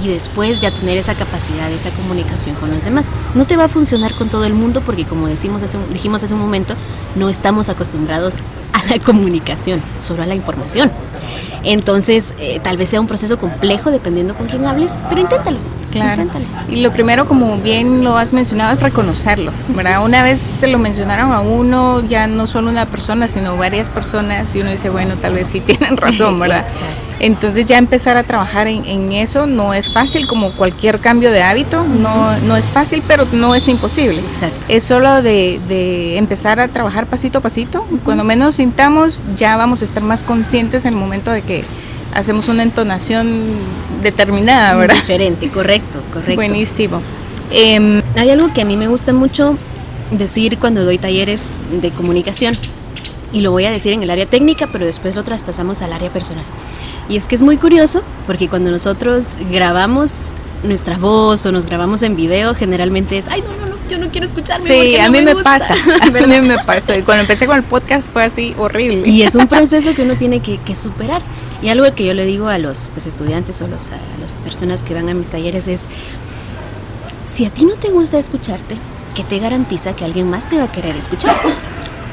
[0.03, 3.07] y después ya tener esa capacidad, esa comunicación con los demás.
[3.35, 6.33] No te va a funcionar con todo el mundo porque como decimos hace dijimos hace
[6.33, 6.75] un momento,
[7.15, 8.35] no estamos acostumbrados
[8.73, 10.91] a la comunicación, solo a la información.
[11.63, 15.59] Entonces, eh, tal vez sea un proceso complejo dependiendo con quién hables, pero inténtalo.
[15.91, 16.23] Claro.
[16.69, 20.03] Y lo primero, como bien lo has mencionado, es reconocerlo, ¿verdad?
[20.03, 24.53] Una vez se lo mencionaron a uno, ya no solo una persona, sino varias personas,
[24.55, 26.59] y uno dice, bueno, tal vez sí tienen razón, ¿verdad?
[26.59, 27.06] Exacto.
[27.19, 31.83] Entonces ya empezar a trabajar en, eso no es fácil, como cualquier cambio de hábito,
[31.83, 34.19] no, no es fácil, pero no es imposible.
[34.19, 34.65] Exacto.
[34.69, 37.85] Es solo de, de empezar a trabajar pasito a pasito.
[38.03, 41.63] Cuando menos sintamos, ya vamos a estar más conscientes en el momento de que
[42.13, 43.41] hacemos una entonación
[44.01, 44.95] determinada, ¿verdad?
[44.95, 46.35] Diferente, correcto, correcto.
[46.35, 47.01] Buenísimo.
[47.51, 49.55] Em, hay algo que a mí me gusta mucho
[50.11, 51.49] decir cuando doy talleres
[51.81, 52.57] de comunicación
[53.31, 56.11] y lo voy a decir en el área técnica, pero después lo traspasamos al área
[56.11, 56.45] personal.
[57.09, 62.01] Y es que es muy curioso porque cuando nosotros grabamos nuestra voz o nos grabamos
[62.01, 64.67] en video, generalmente es, ay, no, no, no, yo no quiero escucharme.
[64.67, 66.97] Sí, a mí me, pasa, a mí me pasa.
[66.97, 69.07] Y cuando empecé con el podcast fue así horrible.
[69.07, 71.21] Y es un proceso que uno tiene que, superar.
[71.61, 74.83] Y algo que yo le digo a los pues, estudiantes o los, a las personas
[74.83, 75.87] que van a mis talleres es,
[77.27, 78.75] si a ti no te gusta escucharte,
[79.15, 81.35] ¿qué te garantiza que alguien más te va a querer escuchar?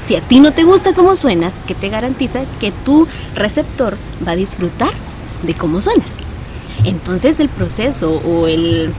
[0.07, 4.33] Si a ti no te gusta cómo suenas, ¿qué te garantiza que tu receptor va
[4.33, 4.91] a disfrutar
[5.43, 6.15] de cómo suenas?
[6.85, 8.93] Entonces el proceso o el,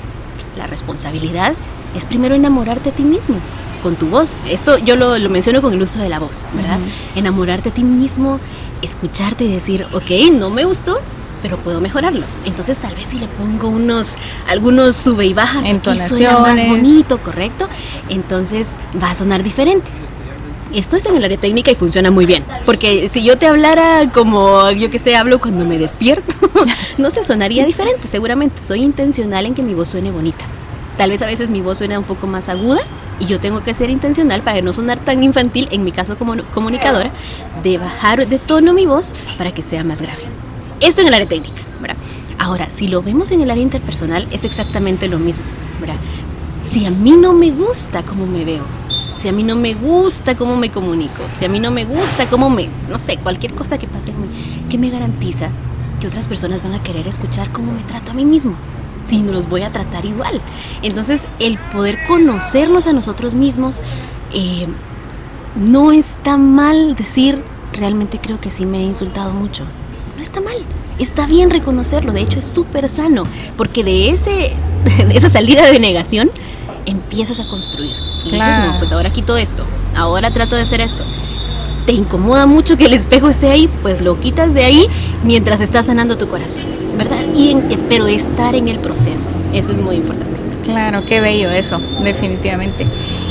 [0.58, 1.54] la responsabilidad
[1.96, 3.36] es primero enamorarte a ti mismo
[3.84, 4.41] con tu voz.
[4.50, 6.80] Esto yo lo, menciono con el uso de la voz, ¿verdad?
[7.15, 8.39] Enamorarte a ti mismo,
[8.82, 11.00] escucharte y decir, ok, no me gustó,
[11.44, 12.26] pero puedo mejorarlo.
[12.46, 14.15] Entonces tal vez si le pongo unos,
[14.48, 17.70] algunos sube y bajas, aquí suena más bonito, ¿correcto?
[18.10, 19.91] Entonces va a sonar diferente
[20.75, 22.43] esto es en el área técnica y funciona muy bien.
[22.65, 26.33] Porque si yo te hablara como, yo que sé, hablo cuando me despierto,
[26.97, 28.61] no se sonaría diferente, seguramente.
[28.61, 30.45] Soy intencional en que mi voz suene bonita.
[30.97, 32.81] Tal vez a veces mi voz suena un poco más aguda
[33.19, 36.35] y yo tengo que ser intencional para no sonar tan infantil, en mi caso como
[36.53, 37.11] comunicadora,
[37.63, 40.23] de bajar de tono mi voz para que sea más grave.
[40.79, 41.97] Esto en el área técnica, ¿verdad?
[42.38, 45.45] Ahora, si lo vemos en el área interpersonal, es exactamente lo mismo,
[45.79, 45.95] ¿verdad?
[46.69, 48.63] Si a mí no me gusta cómo me veo,
[49.15, 52.28] si a mí no me gusta cómo me comunico, si a mí no me gusta
[52.28, 54.28] cómo me, no sé, cualquier cosa que pase en mí,
[54.69, 55.49] ¿qué me garantiza
[55.99, 58.56] que otras personas van a querer escuchar cómo me trato a mí mismo?
[59.06, 60.41] Si no los voy a tratar igual.
[60.82, 63.80] Entonces, el poder conocernos a nosotros mismos,
[64.34, 64.65] eh,
[65.56, 67.41] no está mal decir,
[67.73, 69.63] realmente creo que sí me he insultado mucho.
[70.15, 70.58] No está mal.
[70.97, 73.23] Está bien reconocerlo, de hecho es súper sano,
[73.58, 74.54] porque de, ese,
[75.08, 76.32] de esa salida de negación
[76.86, 77.95] empiezas a construir.
[78.24, 79.63] Y dices, no, pues ahora quito esto,
[79.95, 81.04] ahora trato de hacer esto.
[81.86, 84.88] Te incomoda mucho que el espejo esté ahí, pues lo quitas de ahí
[85.24, 86.63] mientras estás sanando tu corazón,
[86.98, 87.19] ¿verdad?
[87.36, 87.56] Y
[87.88, 90.36] pero estar en el proceso, eso es muy importante.
[90.63, 92.88] Claro, qué bello eso, definitivamente.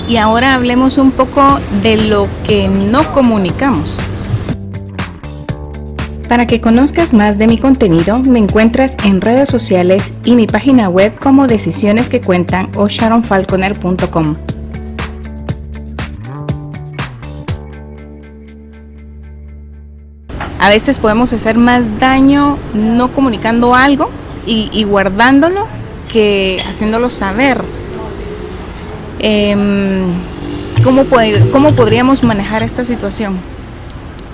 [0.09, 3.97] Y ahora hablemos un poco de lo que no comunicamos.
[6.29, 10.89] Para que conozcas más de mi contenido, me encuentras en redes sociales y mi página
[10.89, 14.37] web como Decisiones que Cuentan o sharonfalconer.com.
[20.59, 24.11] A veces podemos hacer más daño no comunicando algo
[24.47, 25.67] y, guardándolo
[26.11, 27.63] que haciéndolo saber.
[29.19, 30.07] Em,
[30.83, 31.05] ¿cómo,
[31.53, 33.39] ¿Cómo podríamos manejar esta situación?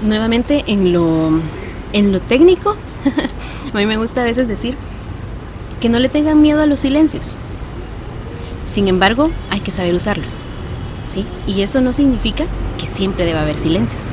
[0.02, 1.32] Nuevamente en lo
[1.92, 2.76] en lo técnico,
[3.72, 4.76] a mí me gusta a veces decir
[5.80, 7.36] que no le tengan miedo a los silencios.
[8.72, 10.42] Sin embargo, hay que saber usarlos.
[11.06, 11.26] ¿sí?
[11.46, 12.44] Y eso no significa
[12.78, 14.10] que siempre deba haber silencios.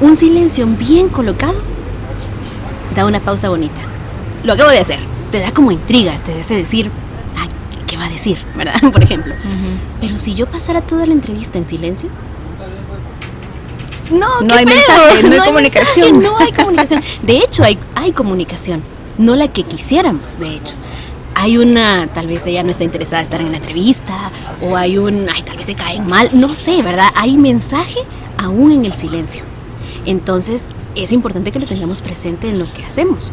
[0.00, 1.56] Un silencio bien colocado
[2.94, 3.80] da una pausa bonita.
[4.44, 4.98] Lo acabo de hacer.
[5.32, 6.90] Te da como intriga, te hace decir,
[7.86, 8.38] ¿qué va a decir?
[8.56, 8.80] ¿Verdad?
[8.92, 9.34] Por ejemplo.
[10.00, 12.08] Pero si yo pasara toda la entrevista en silencio,
[14.10, 16.22] no, no hay mensaje, no, hay comunicación.
[16.22, 17.02] no hay comunicación.
[17.22, 18.82] De hecho, hay, hay comunicación,
[19.18, 20.74] no la que quisiéramos, de hecho.
[21.34, 24.98] Hay una, tal vez ella no está interesada en estar en la entrevista, o hay
[24.98, 27.08] un, ay, tal vez se caen mal, no sé, ¿verdad?
[27.14, 28.00] Hay mensaje
[28.36, 29.42] aún en el silencio.
[30.06, 33.30] Entonces, es importante que lo tengamos presente en lo que hacemos.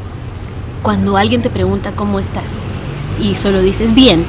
[0.84, 2.51] Cuando alguien te pregunta cómo estás
[3.19, 4.25] y solo dices bien,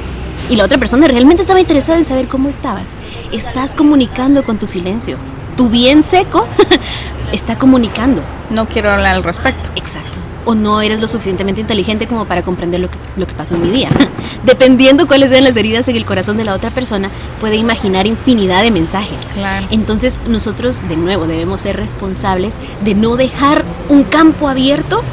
[0.49, 2.95] y la otra persona realmente estaba interesada en saber cómo estabas,
[3.31, 5.17] estás comunicando con tu silencio
[5.59, 6.47] tu bien seco
[7.33, 8.21] está comunicando.
[8.49, 9.69] No quiero hablar al respecto.
[9.75, 10.19] Exacto.
[10.45, 13.63] o no eres lo suficientemente inteligente como para comprender lo que, lo que pasó en
[13.63, 13.89] mi día.
[14.45, 17.09] Dependiendo cuáles sean las heridas en el corazón de la otra persona,
[17.41, 19.27] puede imaginar infinidad de mensajes.
[19.69, 22.55] Entonces nosotros de nuevo debemos ser responsables
[22.85, 25.03] de no dejar un campo abierto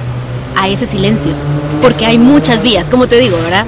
[0.56, 1.32] a ese silencio,
[1.82, 3.66] porque hay muchas vías, como te digo, ¿verdad?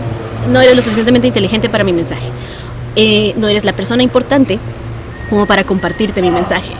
[0.49, 2.31] No eres lo suficientemente inteligente para mi mensaje.
[2.95, 4.61] Eh, no eres la persona importante
[5.31, 6.73] como para compartirte mi mensaje.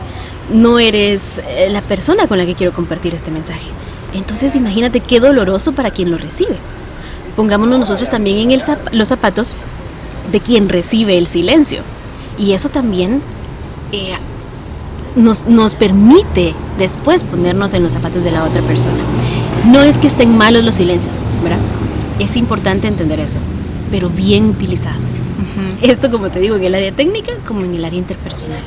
[0.53, 3.69] No eres eh, la persona con la que quiero compartir este mensaje.
[4.15, 6.57] Entonces imagínate qué doloroso para quien lo recibe.
[7.37, 8.61] Pongámonos nosotros también en
[8.93, 9.55] los zapatos
[10.33, 11.83] de quien recibe el silencio.
[12.39, 13.23] Y eso también
[13.93, 14.15] eh,
[15.17, 19.03] nos, nos permite después ponernos en los zapatos de la otra persona.
[19.67, 21.59] No es que estén malos los silencios, ¿verdad?
[22.19, 23.39] Es importante entender eso,
[23.91, 25.21] pero bien utilizados.
[25.83, 28.63] Esto, como te digo, en el área técnica como en el área interpersonal.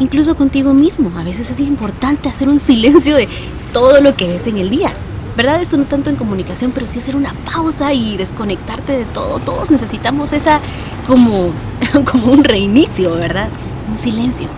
[0.00, 1.12] Incluso contigo mismo.
[1.18, 3.28] A veces es importante hacer un silencio de
[3.72, 4.92] todo lo que ves en el día.
[5.36, 5.60] ¿Verdad?
[5.60, 9.40] Esto no tanto en comunicación, pero sí hacer una pausa y desconectarte de todo.
[9.40, 10.60] Todos necesitamos esa
[11.06, 11.50] como,
[12.10, 13.48] como un reinicio, ¿verdad?
[13.90, 14.48] Un silencio.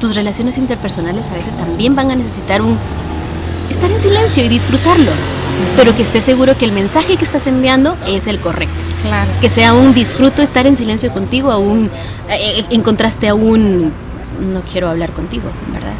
[0.00, 2.76] Tus relaciones interpersonales a veces también van a necesitar un
[3.70, 5.10] estar en silencio y disfrutarlo,
[5.76, 8.74] pero que estés seguro que el mensaje que estás enviando es el correcto.
[9.02, 9.30] Claro.
[9.40, 11.86] Que sea un disfruto estar en silencio contigo, a un
[12.30, 13.92] eh, eh, encontraste a un
[14.52, 15.92] no quiero hablar contigo, ¿verdad?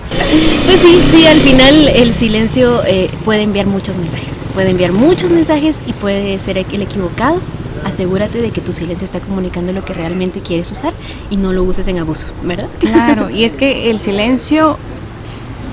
[0.66, 4.28] Pues sí, sí, al final el silencio eh, puede enviar muchos mensajes.
[4.54, 7.40] Puede enviar muchos mensajes y puede ser el equivocado.
[7.84, 10.94] Asegúrate de que tu silencio está comunicando lo que realmente quieres usar
[11.28, 12.68] y no lo uses en abuso, ¿verdad?
[12.78, 14.78] Claro, y es que el silencio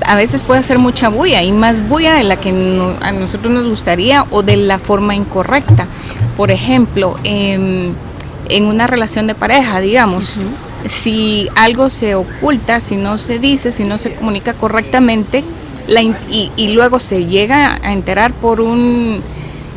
[0.06, 2.50] a veces puede hacer mucha bulla y más bulla de la que
[3.02, 5.88] a nosotros nos gustaría o de la forma incorrecta.
[6.38, 7.96] Por ejemplo, en
[8.50, 10.40] una relación de pareja, digamos
[10.88, 15.44] si algo se oculta, si no se dice, si no se comunica correctamente,
[16.30, 19.22] y, luego se llega a enterar por un,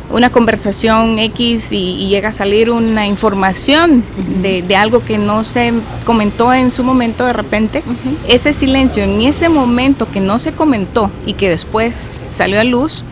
[0.09, 4.03] una conversación X y, llega a salir una información
[4.41, 5.73] de, algo que no se
[6.05, 7.83] comentó en su momento de repente,
[8.27, 13.03] ese silencio en ese momento que no se comentó y que después salió a luz,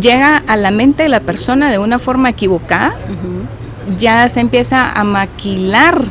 [0.00, 2.96] llega a la mente de la persona de una forma equivocada
[3.98, 6.04] ya se empieza a maquilar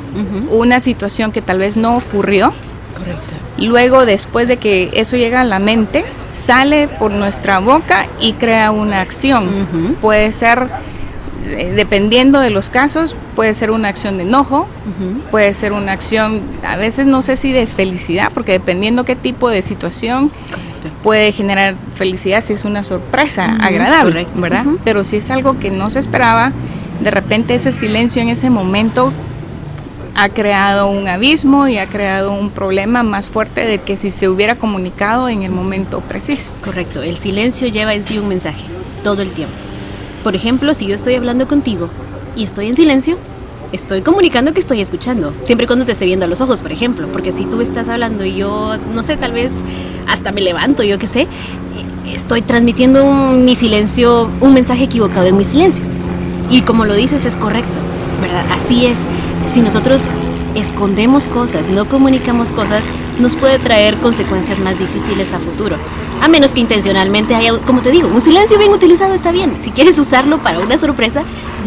[0.50, 2.52] una situación que tal vez no ocurrió.
[2.98, 3.39] Correcto.
[3.62, 8.72] Luego, después de que eso llega a la mente, sale por nuestra boca y crea
[8.72, 9.96] una acción.
[10.02, 10.68] Puede ser,
[11.46, 14.68] eh, dependiendo de los casos, puede ser una acción de enojo,
[15.32, 19.50] puede ser una acción, a veces no sé si de felicidad, porque dependiendo qué tipo
[19.50, 20.32] de situación,
[21.04, 24.66] puede generar felicidad si es una sorpresa agradable, ¿verdad?
[24.84, 26.52] Pero si es algo que no se esperaba,
[27.02, 29.14] de repente ese silencio en ese momento
[30.22, 34.28] ha creado un abismo y ha creado un problema más fuerte de que si se
[34.28, 36.52] hubiera comunicado en el momento preciso.
[36.62, 38.66] Correcto, el silencio lleva en sí un mensaje
[39.02, 39.54] todo el tiempo.
[40.24, 41.90] Por ejemplo, si yo estoy hablando contigo
[42.36, 43.18] y estoy en silencio,
[43.72, 47.08] estoy comunicando que estoy escuchando, siempre cuando te esté viendo a los ojos, por ejemplo,
[47.14, 49.64] porque si tú estás hablando y yo, no sé, tal vez
[50.10, 51.28] hasta me levanto, yo qué sé,
[52.14, 53.06] estoy transmitiendo
[53.38, 55.86] mi silencio, un mensaje equivocado en mi silencio.
[56.50, 57.80] Y como lo dices, es correcto,
[58.22, 58.46] ¿verdad?
[58.52, 58.98] Así es.
[59.52, 60.12] Si nosotros
[60.54, 62.86] escondemos cosas, no comunicamos cosas,
[63.18, 65.76] nos puede traer consecuencias más difíciles a futuro.
[66.22, 69.58] A menos que intencionalmente haya, como te digo, un silencio bien utilizado está bien.
[69.60, 71.24] Si quieres usarlo para una sorpresa,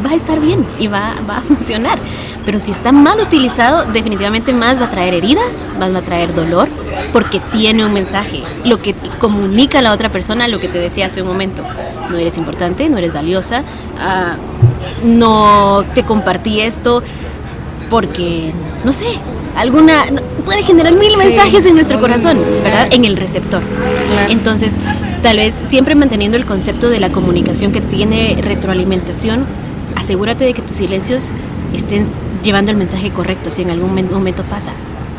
[0.07, 1.99] va a estar bien y va, va a funcionar.
[2.47, 6.35] Pero si está mal utilizado, definitivamente más va a traer heridas, más va a traer
[6.35, 6.69] dolor,
[7.13, 8.45] porque tiene un mensaje.
[8.65, 11.65] Lo que comunica a la otra persona, lo que te decía hace un momento.
[12.11, 13.63] No eres importante, no eres valiosa.
[13.97, 17.03] Uh, no te compartí esto
[17.93, 18.55] porque,
[18.87, 19.05] no sé,
[19.55, 20.07] alguna
[20.47, 22.89] puede generar mil mensajes en nuestro corazón, ¿verdad?
[22.91, 23.61] En el receptor.
[24.31, 24.73] Entonces,
[25.23, 29.45] tal vez siempre manteniendo el concepto de la comunicación que tiene retroalimentación,
[29.95, 31.33] asegúrate de que tus silencios
[31.75, 32.07] estén
[32.43, 34.73] llevando el mensaje correcto si en algún momento pasa.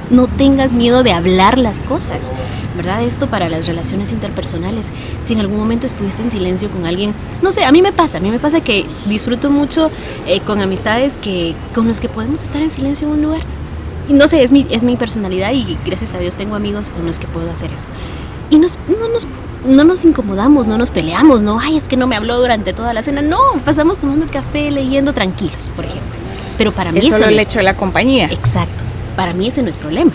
[0.10, 2.32] No tengas miedo de hablar las cosas.
[2.76, 3.04] ¿Verdad?
[3.04, 4.88] Esto para las relaciones interpersonales.
[5.24, 8.18] Si en algún momento estuviste en silencio con alguien, no sé, a mí me pasa,
[8.18, 9.92] a mí me pasa que disfruto mucho
[10.26, 13.42] eh, con amistades que, con los que podemos estar en silencio en un lugar.
[14.10, 17.06] Y no sé, es mi, es mi personalidad y gracias a Dios tengo amigos con
[17.06, 17.88] los que puedo hacer eso.
[18.50, 19.28] Y nos, no, nos,
[19.66, 22.94] no nos incomodamos, no nos peleamos, no, ay, es que no me habló durante toda
[22.94, 23.22] la cena.
[23.22, 26.12] No, pasamos tomando café, leyendo tranquilos, por ejemplo.
[26.58, 27.00] Pero para mí...
[27.00, 28.28] Eso, el hecho de la compañía.
[28.28, 28.84] Exacto.
[29.16, 30.12] Para mí ese no es problema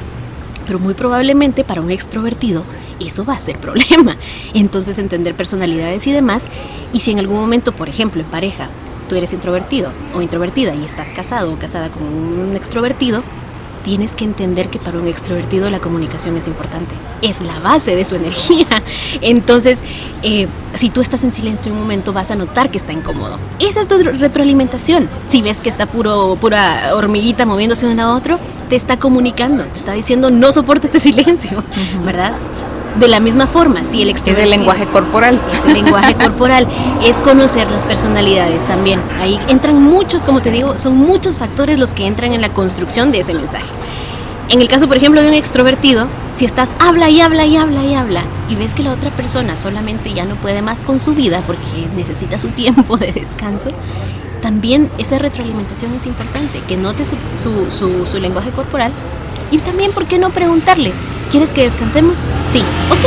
[0.68, 2.64] pero muy probablemente para un extrovertido
[3.06, 4.16] eso va a ser problema.
[4.54, 6.48] Entonces entender personalidades y demás,
[6.92, 8.68] y si en algún momento, por ejemplo, en pareja,
[9.08, 13.22] tú eres introvertido o introvertida y estás casado o casada con un extrovertido,
[13.88, 16.94] tienes que entender que para un extrovertido la comunicación es importante.
[17.22, 18.66] Es la base de su energía.
[19.22, 19.80] Entonces,
[20.22, 23.38] eh, si tú estás en silencio un momento, vas a notar que está incómodo.
[23.58, 25.08] Esa es tu retroalimentación.
[25.30, 29.64] Si ves que está puro, pura hormiguita moviéndose de uno a otro, te está comunicando,
[29.64, 31.64] te está diciendo no soporto este silencio,
[32.04, 32.34] ¿verdad?
[32.98, 35.40] De la misma forma, si el Es el lenguaje corporal.
[35.52, 36.66] Es el lenguaje corporal,
[37.04, 39.00] es conocer las personalidades también.
[39.20, 43.12] Ahí entran muchos, como te digo, son muchos factores los que entran en la construcción
[43.12, 43.68] de ese mensaje.
[44.48, 47.84] En el caso, por ejemplo, de un extrovertido, si estás habla y habla y habla
[47.84, 51.14] y habla y ves que la otra persona solamente ya no puede más con su
[51.14, 53.70] vida porque necesita su tiempo de descanso,
[54.40, 58.90] también esa retroalimentación es importante, que note su, su, su, su lenguaje corporal
[59.50, 60.92] y también, ¿por qué no preguntarle?
[61.30, 62.20] ¿Quieres que descansemos?
[62.50, 63.04] Sí, ok,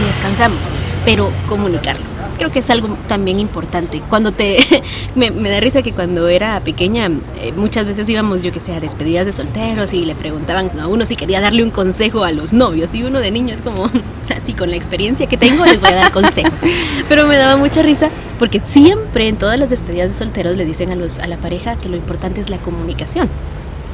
[0.00, 0.70] y descansamos,
[1.04, 2.04] pero comunicarlo.
[2.36, 4.00] Creo que es algo también importante.
[4.08, 4.58] Cuando te.
[5.14, 8.72] me, me, da risa que cuando era pequeña, eh, muchas veces íbamos, yo que sé,
[8.72, 12.32] a despedidas de solteros y le preguntaban a uno si quería darle un consejo a
[12.32, 12.94] los novios.
[12.94, 13.90] Y uno de niño es como,
[14.34, 16.60] así con la experiencia que tengo, les voy a dar consejos.
[17.08, 20.90] Pero me daba mucha risa porque siempre en todas las despedidas de solteros le dicen
[20.90, 23.28] a, los, a la pareja que lo importante es la comunicación.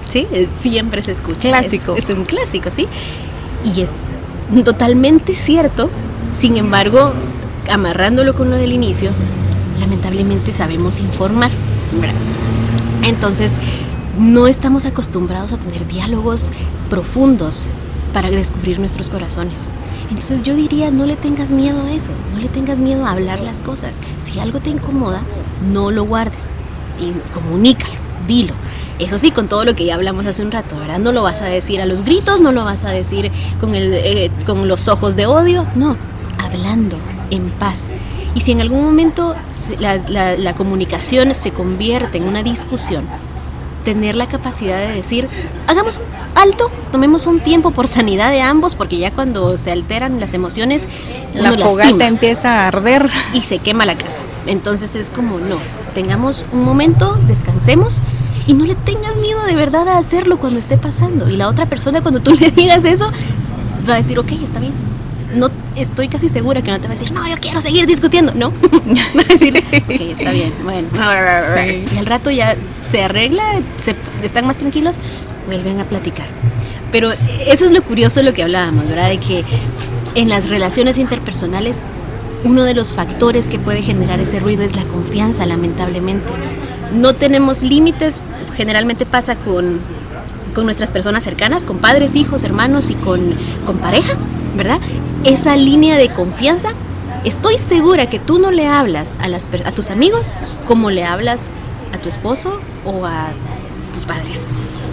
[0.09, 0.27] ¿Sí?
[0.33, 1.49] Eh, siempre se escucha.
[1.49, 1.97] Clásico.
[1.97, 2.87] Es, es un clásico, ¿sí?
[3.65, 3.93] Y es
[4.65, 5.91] totalmente cierto.
[6.39, 7.13] Sin embargo,
[7.71, 9.11] amarrándolo con lo del inicio,
[9.81, 11.51] lamentablemente sabemos informar.
[13.03, 13.53] Entonces,
[14.19, 16.51] no estamos acostumbrados a tener diálogos
[16.91, 17.69] profundos
[18.13, 19.59] para descubrir nuestros corazones.
[20.09, 23.41] Entonces yo diría, no le tengas miedo a eso, no le tengas miedo a hablar
[23.41, 24.01] las cosas.
[24.19, 25.23] Si algo te incomoda,
[25.73, 26.45] no lo guardes
[26.99, 27.95] y comunícalo,
[28.27, 28.55] dilo.
[28.99, 30.99] Eso sí, con todo lo que ya hablamos hace un rato, ¿verdad?
[30.99, 33.31] No lo vas a decir a los gritos, no lo vas a decir
[33.61, 35.97] con, el, eh, con los ojos de odio, no,
[36.39, 36.97] hablando
[37.31, 37.91] en paz.
[38.35, 39.35] Y si en algún momento
[39.79, 43.07] la, la, la comunicación se convierte en una discusión,
[43.87, 45.29] tener la capacidad de decir,
[45.69, 46.03] hagamos un
[46.35, 50.89] alto, tomemos un tiempo por sanidad de ambos, porque ya cuando se alteran las emociones,
[51.35, 54.23] la fogata lastima, empieza a arder y se quema la casa.
[54.47, 55.57] Entonces es como, no,
[55.95, 58.03] tengamos un momento, descansemos
[58.47, 61.29] y no le tengas miedo de verdad a hacerlo cuando esté pasando.
[61.29, 63.11] Y la otra persona cuando tú le digas eso,
[63.89, 64.73] va a decir, ok, está bien.
[65.35, 68.33] No estoy casi segura que no te va a decir, no, yo quiero seguir discutiendo.
[68.35, 68.51] No,
[69.17, 70.89] va a decir, ok, está bien, bueno.
[71.57, 71.85] Sí.
[71.95, 72.57] Y al rato ya
[72.91, 74.97] se arregla, se, están más tranquilos,
[75.47, 76.27] vuelven a platicar.
[76.93, 77.11] Pero
[77.47, 79.09] eso es lo curioso de lo que hablábamos, ¿verdad?
[79.09, 79.45] De que
[80.15, 81.81] en las relaciones interpersonales
[82.45, 86.27] uno de los factores que puede generar ese ruido es la confianza, lamentablemente.
[86.93, 88.23] No tenemos límites,
[88.57, 89.81] generalmente pasa con,
[90.55, 93.35] con nuestras personas cercanas, con padres, hijos, hermanos y con,
[93.67, 94.15] con pareja,
[94.57, 94.79] ¿verdad?
[95.25, 96.71] Esa línea de confianza,
[97.25, 101.51] estoy segura que tú no le hablas a, las, a tus amigos como le hablas
[101.93, 103.29] a tu esposo o a
[103.93, 104.45] tus padres,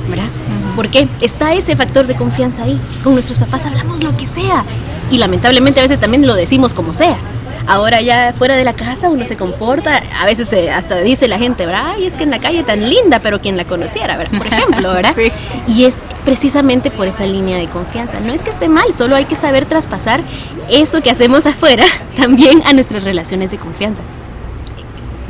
[0.10, 0.28] ¿verdad?
[0.76, 1.08] ¿Por qué?
[1.22, 2.80] Está ese factor de confianza ahí.
[3.04, 4.64] Con nuestros papás hablamos lo que sea
[5.12, 7.18] y lamentablemente a veces también lo decimos como sea.
[7.66, 11.38] Ahora ya fuera de la casa uno se comporta, a veces se, hasta dice la
[11.38, 11.94] gente, ¿verdad?
[11.96, 14.38] Ay, es que en la calle tan linda, pero quien la conociera, ¿verdad?
[14.38, 15.16] Por ejemplo, ¿verdad?
[15.16, 15.32] sí.
[15.68, 15.96] Y es
[16.26, 18.20] precisamente por esa línea de confianza.
[18.20, 20.22] No es que esté mal, solo hay que saber traspasar
[20.70, 21.86] eso que hacemos afuera
[22.18, 24.04] también a nuestras relaciones de confianza.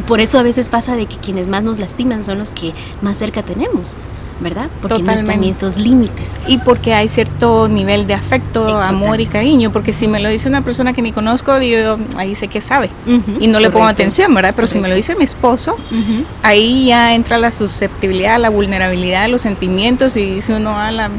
[0.07, 3.17] Por eso a veces pasa de que quienes más nos lastiman son los que más
[3.17, 3.95] cerca tenemos.
[4.39, 4.67] ¿Verdad?
[4.81, 5.23] Porque Totalmente.
[5.23, 6.31] no están esos límites.
[6.47, 10.49] Y porque hay cierto nivel de afecto, amor y cariño, porque si me lo dice
[10.49, 12.89] una persona que ni conozco, digo, ahí sé que sabe.
[13.05, 13.21] Uh -huh.
[13.39, 13.59] Y no Correcto.
[13.59, 14.53] le pongo atención, ¿verdad?
[14.55, 14.73] Pero Correcto.
[14.73, 16.25] si me lo dice mi esposo, uh -huh.
[16.43, 21.09] ahí ya entra la susceptibilidad, la vulnerabilidad, los sentimientos y dice uno, a la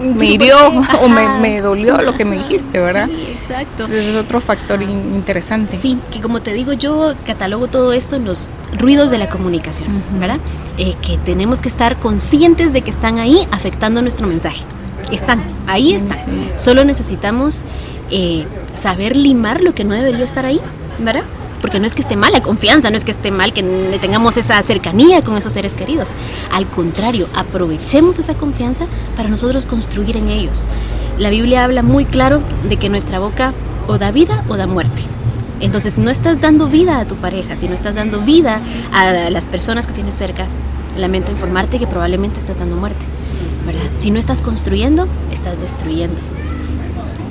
[0.00, 0.56] me hirió
[1.02, 3.06] o me, me, dolió lo que me dijiste, ¿verdad?
[3.06, 3.70] Sí, exacto.
[3.70, 5.76] Entonces es otro factor in interesante.
[5.76, 9.96] Sí, que como te digo, yo catalogo todo esto en los ruidos de la comunicación,
[9.96, 10.20] uh -huh.
[10.20, 10.38] ¿verdad?
[10.78, 14.64] Eh, que tenemos que estar conscientes de que están ahí afectando nuestro mensaje.
[15.12, 16.18] Están, ahí están.
[16.18, 16.50] Sí.
[16.56, 17.64] Solo necesitamos
[18.10, 20.60] eh, saber limar lo que no debería estar ahí,
[20.98, 21.24] ¿verdad?
[21.60, 23.62] Porque no es que esté mal la confianza, no es que esté mal que
[24.00, 26.12] tengamos esa cercanía con esos seres queridos.
[26.52, 28.86] Al contrario, aprovechemos esa confianza
[29.16, 30.66] para nosotros construir en ellos.
[31.18, 33.52] La Biblia habla muy claro de que nuestra boca
[33.86, 35.02] o da vida o da muerte.
[35.60, 38.60] Entonces, si no estás dando vida a tu pareja, si no estás dando vida
[38.92, 40.46] a las personas que tienes cerca,
[40.96, 43.04] lamento informarte que probablemente estás dando muerte.
[43.66, 43.90] ¿verdad?
[43.98, 46.18] Si no estás construyendo, estás destruyendo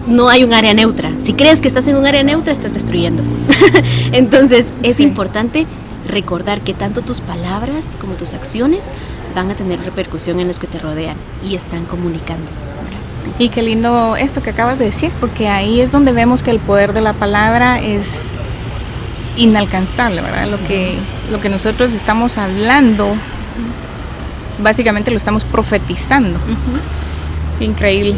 [0.09, 1.11] no hay un área neutra.
[1.21, 3.23] Si crees que estás en un área neutra, estás destruyendo.
[4.11, 5.03] Entonces es sí.
[5.03, 5.65] importante
[6.07, 8.85] recordar que tanto tus palabras como tus acciones
[9.35, 11.15] van a tener repercusión en los que te rodean
[11.47, 12.49] y están comunicando.
[13.37, 16.59] Y qué lindo esto que acabas de decir, porque ahí es donde vemos que el
[16.59, 18.31] poder de la palabra es
[19.37, 20.47] inalcanzable, ¿verdad?
[20.47, 20.95] Lo que,
[21.31, 23.13] lo que nosotros estamos hablando,
[24.61, 26.39] básicamente lo estamos profetizando.
[26.39, 26.99] Uh -huh
[27.59, 28.15] Increíble.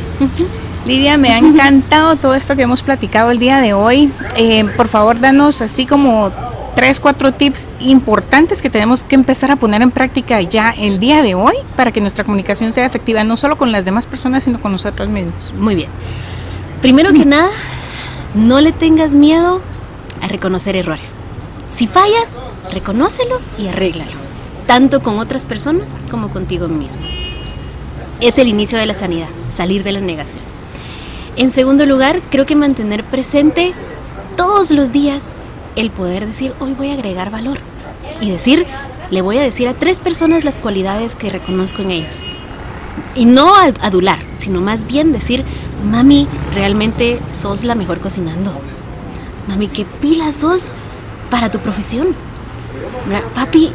[0.85, 4.11] Lidia, me ha encantado todo esto que hemos platicado el día de hoy.
[4.35, 6.31] Eh, por favor, danos así como
[6.75, 11.21] tres, cuatro tips importantes que tenemos que empezar a poner en práctica ya el día
[11.21, 14.59] de hoy para que nuestra comunicación sea efectiva, no solo con las demás personas, sino
[14.59, 15.53] con nosotros mismos.
[15.55, 15.89] Muy bien.
[16.81, 17.49] Primero que nada,
[18.33, 19.61] no le tengas miedo
[20.19, 21.13] a reconocer errores.
[21.71, 22.39] Si fallas,
[22.71, 24.11] reconócelo y arréglalo,
[24.65, 27.03] tanto con otras personas como contigo mismo.
[28.19, 30.43] Es el inicio de la sanidad, salir de la negación.
[31.37, 33.73] En segundo lugar, creo que mantener presente
[34.35, 35.33] todos los días
[35.77, 37.57] el poder decir, hoy voy a agregar valor.
[38.19, 38.65] Y decir,
[39.09, 42.23] le voy a decir a tres personas las cualidades que reconozco en ellos.
[43.15, 45.45] Y no adular, sino más bien decir,
[45.89, 48.53] mami, realmente sos la mejor cocinando.
[49.47, 50.71] Mami, qué pila sos
[51.29, 52.07] para tu profesión.
[53.33, 53.71] Papi,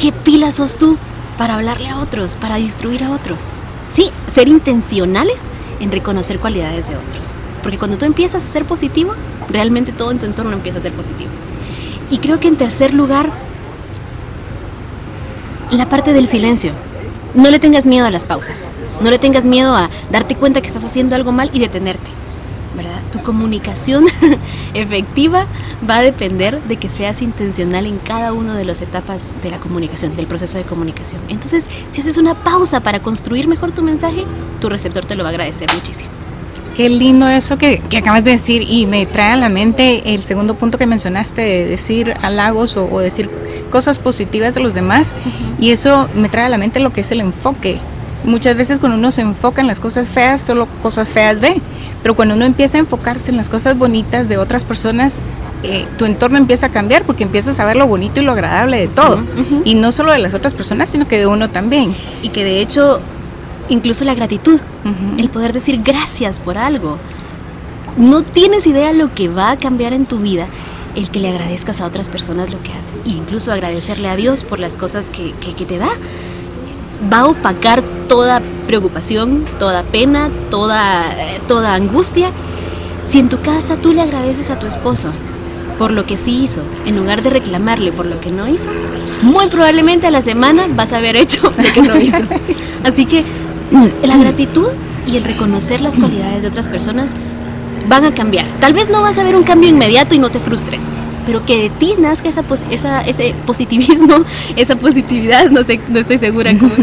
[0.00, 0.96] qué pila sos tú
[1.36, 3.48] para hablarle a otros, para instruir a otros.
[3.90, 5.42] Sí, ser intencionales
[5.80, 7.32] en reconocer cualidades de otros.
[7.62, 9.14] Porque cuando tú empiezas a ser positivo,
[9.48, 11.30] realmente todo en tu entorno empieza a ser positivo.
[12.10, 13.30] Y creo que en tercer lugar,
[15.70, 16.72] la parte del silencio.
[17.34, 18.70] No le tengas miedo a las pausas.
[19.02, 22.10] No le tengas miedo a darte cuenta que estás haciendo algo mal y detenerte.
[23.18, 24.04] Tu comunicación
[24.74, 25.46] efectiva
[25.88, 29.58] va a depender de que seas intencional en cada una de las etapas de la
[29.58, 31.20] comunicación, del proceso de comunicación.
[31.28, 34.24] Entonces, si haces una pausa para construir mejor tu mensaje,
[34.60, 36.10] tu receptor te lo va a agradecer muchísimo.
[36.78, 40.54] Qué lindo eso que, acabas de decir y me trae a la mente el segundo
[40.54, 43.28] punto que mencionaste de decir halagos o, decir
[43.70, 45.16] cosas positivas de los demás
[45.58, 47.78] y eso me trae a la mente lo que es el enfoque.
[48.24, 51.60] Muchas veces cuando uno se enfoca en las cosas feas, solo cosas feas ve,
[52.02, 55.18] pero cuando uno empieza a enfocarse en las cosas bonitas de otras personas,
[55.62, 58.78] eh, tu entorno empieza a cambiar porque empiezas a ver lo bonito y lo agradable
[58.78, 59.20] de todo.
[59.64, 61.94] Y no solo de las otras personas, sino que de uno también.
[62.22, 63.00] Y que de hecho
[63.68, 64.60] incluso la gratitud,
[65.18, 66.98] el poder decir gracias por algo.
[67.96, 70.46] No tienes idea lo que va a cambiar en tu vida
[70.98, 72.94] el que le agradezcas a otras personas lo que hacen.
[73.06, 75.90] E incluso agradecerle a Dios por las cosas que, te da.
[77.12, 81.04] Va a opacar toda preocupación, toda pena, toda,
[81.46, 82.30] toda angustia.
[83.04, 85.10] Si en tu casa tú le agradeces a tu esposo
[85.78, 88.68] por lo que sí hizo, en lugar de reclamarle por lo que no hizo,
[89.22, 92.24] muy probablemente a la semana vas a haber hecho lo que no hizo.
[92.84, 93.24] Así que
[94.02, 94.68] la gratitud
[95.06, 97.12] y el reconocer las cualidades de otras personas
[97.88, 98.46] van a cambiar.
[98.60, 100.84] Tal vez no vas a ver un cambio inmediato y no te frustres,
[101.28, 104.24] pero que de ti nazca esa, esa, ese positivismo,
[104.56, 106.72] esa positividad, no sé, no estoy segura cómo.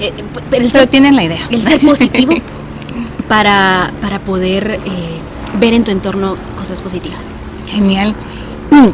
[0.00, 0.12] Eh,
[0.48, 1.40] pero tienen la idea.
[1.50, 2.32] El ser positivo
[3.28, 5.18] para, para poder eh,
[5.58, 7.36] ver en tu entorno cosas positivas.
[7.66, 8.14] Genial.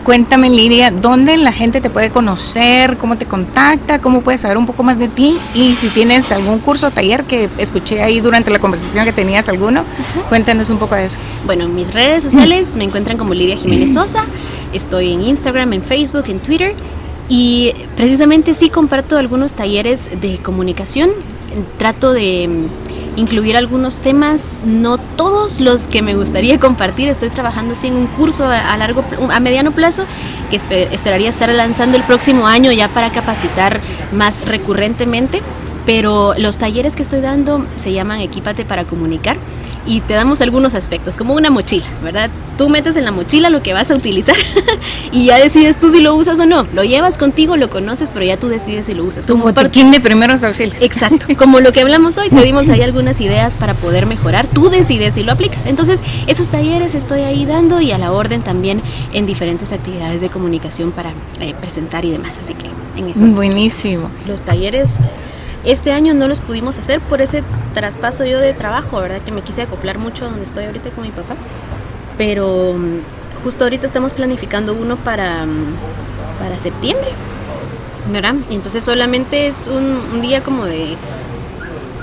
[0.03, 2.97] Cuéntame, Lidia, ¿dónde la gente te puede conocer?
[2.97, 3.99] ¿Cómo te contacta?
[3.99, 5.37] ¿Cómo puedes saber un poco más de ti?
[5.55, 9.49] Y si tienes algún curso o taller que escuché ahí durante la conversación que tenías
[9.49, 9.85] alguno,
[10.28, 11.18] cuéntanos un poco de eso.
[11.45, 14.24] Bueno, en mis redes sociales me encuentran como Lidia Jiménez Sosa.
[14.75, 16.75] Estoy en Instagram, en Facebook, en Twitter.
[17.29, 21.11] Y precisamente sí comparto algunos talleres de comunicación.
[21.79, 22.68] Trato de
[23.16, 27.09] incluir algunos temas, no todos los que me gustaría compartir.
[27.09, 30.05] Estoy trabajando sí en un curso a, largo a mediano plazo
[30.51, 30.57] que
[30.93, 33.81] esperaría estar lanzando el próximo año ya para capacitar
[34.12, 35.41] más recurrentemente,
[35.87, 39.37] pero los talleres que estoy dando se llaman Equípate para comunicar
[39.87, 42.30] y te damos algunos aspectos, como una mochila, ¿verdad?
[42.57, 44.37] Tú metes en la mochila lo que vas a utilizar
[45.12, 46.66] y ya decides tú si lo usas o no.
[46.72, 49.26] Lo llevas contigo, lo conoces, pero ya tú decides si lo usas.
[49.26, 50.80] Como, como de primeros auxilios.
[50.80, 51.26] Exacto.
[51.37, 54.47] Como lo que hablamos hoy, te dimos ahí algunas ideas para poder mejorar.
[54.47, 55.66] Tú decides si lo aplicas.
[55.66, 58.80] Entonces, esos talleres estoy ahí dando y a la orden también
[59.12, 62.39] en diferentes actividades de comunicación para eh, presentar y demás.
[62.41, 62.66] Así que
[62.99, 63.26] en eso.
[63.26, 64.11] Buenísimo.
[64.26, 65.01] los talleres
[65.65, 67.43] este año no los pudimos hacer por ese
[67.73, 69.23] traspaso yo de trabajo, ¿verdad?
[69.23, 71.37] Que me quise acoplar mucho a donde estoy ahorita con mi papá.
[72.19, 75.77] Pero mm, justo ahorita estamos planificando uno para, mm,
[76.39, 77.09] para septiembre,
[78.12, 78.35] ¿verdad?
[78.51, 80.97] Y entonces solamente es un, día como de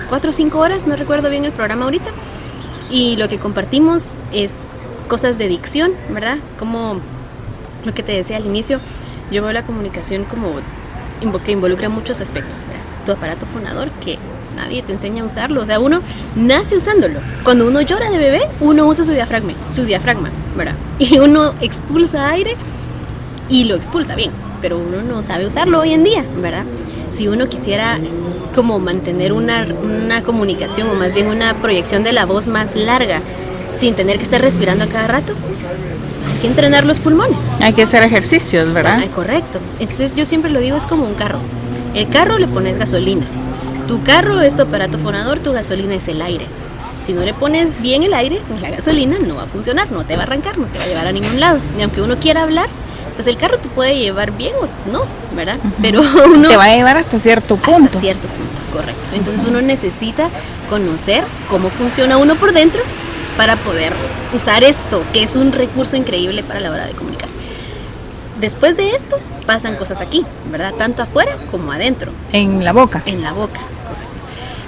[0.09, 2.09] 4 o 5 horas, no recuerdo bien el programa ahorita.
[2.89, 4.55] Y lo que compartimos es
[5.07, 6.39] cosas de dicción, ¿verdad?
[6.57, 6.99] Como
[7.85, 8.79] lo que te decía al inicio,
[9.31, 10.49] yo veo la comunicación como
[11.39, 12.63] que involucra muchos aspectos.
[12.67, 12.90] ¿verdad?
[13.05, 14.17] Tu aparato fonador que
[14.55, 15.61] nadie te enseña a usarlo.
[15.61, 16.01] O sea, uno
[16.35, 17.19] nace usándolo.
[17.43, 20.75] Cuando uno llora de bebé, uno usa su diafragma, su diafragma, ¿verdad?
[20.99, 22.55] Y uno expulsa aire
[23.49, 24.31] y lo expulsa bien,
[24.61, 26.63] pero uno no sabe usarlo hoy en día, ¿verdad?
[27.11, 27.99] Si uno quisiera
[28.55, 33.21] como mantener una, una comunicación o más bien una proyección de la voz más larga
[33.77, 35.33] sin tener que estar respirando a cada rato,
[36.33, 37.37] hay que entrenar los pulmones.
[37.59, 38.99] Hay que hacer ejercicios, ¿verdad?
[39.03, 39.59] Ah, correcto.
[39.79, 41.39] Entonces yo siempre lo digo, es como un carro.
[41.93, 43.25] El carro le pones gasolina,
[43.87, 46.45] Tu carro es tu aparato fonador, tu gasolina es el aire.
[47.05, 50.05] Si no le pones bien el aire, pues la gasolina no va a funcionar, no
[50.05, 51.59] te va a arrancar, no te va a llevar a ningún lado.
[51.77, 52.69] Y aunque uno quiera hablar,
[53.15, 55.03] pues el carro te puede llevar bien o no,
[55.35, 55.57] ¿verdad?
[55.81, 56.47] Pero uno...
[56.47, 57.85] Te va a llevar hasta cierto punto.
[57.85, 59.09] Hasta cierto punto, correcto.
[59.13, 60.29] Entonces uno necesita
[60.69, 62.81] conocer cómo funciona uno por dentro
[63.35, 63.91] para poder
[64.33, 67.27] usar esto, que es un recurso increíble para la hora de comunicar.
[68.41, 70.73] Después de esto pasan cosas aquí, ¿verdad?
[70.73, 72.11] Tanto afuera como adentro.
[72.33, 73.03] En la boca.
[73.05, 74.23] En la boca, correcto.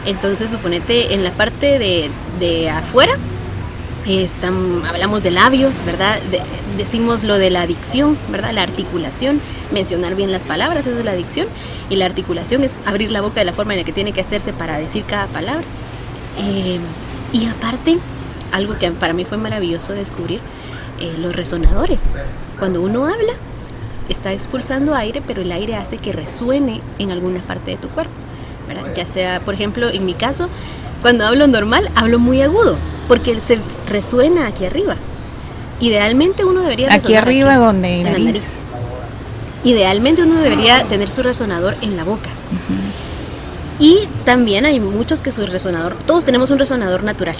[0.06, 2.10] Entonces suponete en la parte de,
[2.40, 3.18] de afuera
[4.06, 6.20] están, hablamos de labios, ¿verdad?
[6.78, 8.52] decimos lo de la dicción, ¿verdad?
[8.52, 9.40] La articulación,
[9.72, 11.48] mencionar bien las palabras, eso es la dicción.
[11.90, 14.22] Y la articulación es abrir la boca de la forma en la que tiene que
[14.22, 15.64] hacerse para decir cada palabra.
[16.38, 16.80] Eh,
[17.32, 17.98] y aparte,
[18.52, 20.42] algo que para mí fue maravilloso descubrir,
[21.00, 22.10] eh, los resonadores.
[22.60, 23.34] Cuando uno habla,
[24.10, 28.14] está expulsando aire, pero el aire hace que resuene en alguna parte de tu cuerpo.
[28.68, 28.93] ¿verdad?
[28.95, 30.49] Ya sea, por ejemplo, en mi caso,
[31.01, 32.78] cuando hablo normal, hablo muy agudo,
[33.08, 34.95] porque se resuena aquí arriba.
[35.80, 38.68] Idealmente uno debería Aquí arriba donde en la nariz.
[39.64, 42.30] Idealmente uno debería tener su resonador en la boca.
[43.80, 47.36] Y también hay muchos que su resonador, todos tenemos un resonador natural.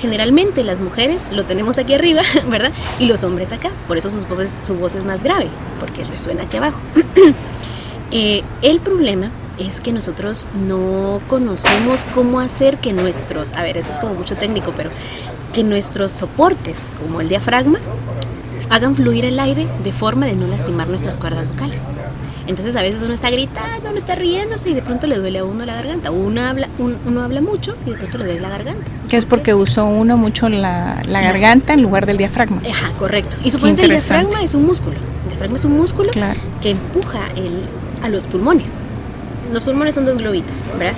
[0.00, 2.72] Generalmente las mujeres lo tenemos aquí arriba, ¿verdad?
[2.98, 3.70] Y los hombres acá.
[3.86, 5.48] Por eso sus voces, su voz es más grave,
[5.80, 6.78] porque resuena aquí abajo.
[8.12, 13.90] Eh, el problema es que nosotros no conocemos cómo hacer que nuestros, a ver, eso
[13.90, 14.90] es como mucho técnico, pero
[15.52, 17.80] que nuestros soportes, como el diafragma,
[18.70, 21.82] hagan fluir el aire de forma de no lastimar nuestras cuerdas vocales.
[22.46, 25.44] Entonces a veces uno está gritando, uno está riéndose y de pronto le duele a
[25.44, 26.10] uno la garganta.
[26.10, 28.84] Uno habla, uno habla mucho y de pronto le duele la garganta.
[29.08, 32.62] Que es porque usó uno mucho la, garganta en lugar del diafragma.
[32.70, 33.36] Ajá, correcto.
[33.42, 34.96] Y suponete el diafragma es un músculo.
[35.24, 36.12] El diafragma es un músculo
[36.62, 37.62] que empuja el,
[38.02, 38.74] a los pulmones
[39.52, 40.94] los pulmones son dos globitos, ¿verdad?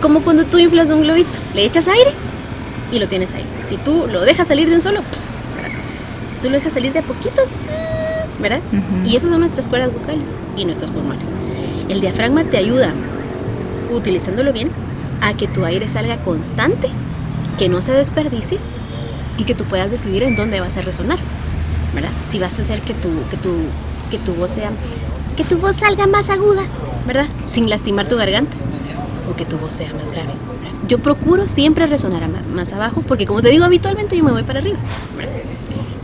[0.00, 2.12] Como cuando tú inflas un globito, le echas aire
[2.92, 3.44] y lo tienes ahí.
[3.68, 5.00] Si tú lo dejas salir de un solo,
[6.32, 7.50] si tú lo dejas salir de a poquitos,
[8.40, 8.60] ¿verdad?
[9.04, 11.28] Y esas son nuestras cuerdas vocales y nuestros pulmones.
[11.88, 12.92] El diafragma te ayuda,
[13.90, 14.70] utilizándolo bien,
[15.20, 16.88] a que tu aire salga constante,
[17.58, 18.58] que no se desperdicie
[19.38, 21.18] y que tú puedas decidir en dónde vas a resonar,
[21.94, 22.10] ¿verdad?
[22.28, 23.54] Si vas a hacer que tu, que tu,
[24.10, 24.70] que tu voz sea,
[25.36, 26.62] que tu voz salga más aguda
[27.06, 27.26] ¿verdad?
[27.48, 28.56] Sin lastimar tu garganta
[29.30, 30.32] o que tu voz sea más grave.
[30.88, 34.60] Yo procuro siempre resonar más abajo porque como te digo habitualmente yo me voy para
[34.60, 34.78] arriba.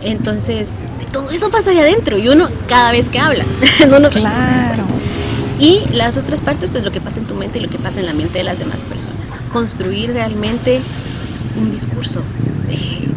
[0.03, 0.71] Entonces,
[1.13, 3.45] todo eso pasa ahí adentro y uno cada vez que habla,
[3.89, 4.85] no nos claro.
[5.59, 8.01] Y las otras partes, pues lo que pasa en tu mente y lo que pasa
[8.01, 9.27] en la mente de las demás personas.
[9.53, 10.81] Construir realmente
[11.61, 12.23] un discurso.
[12.71, 13.09] Eh,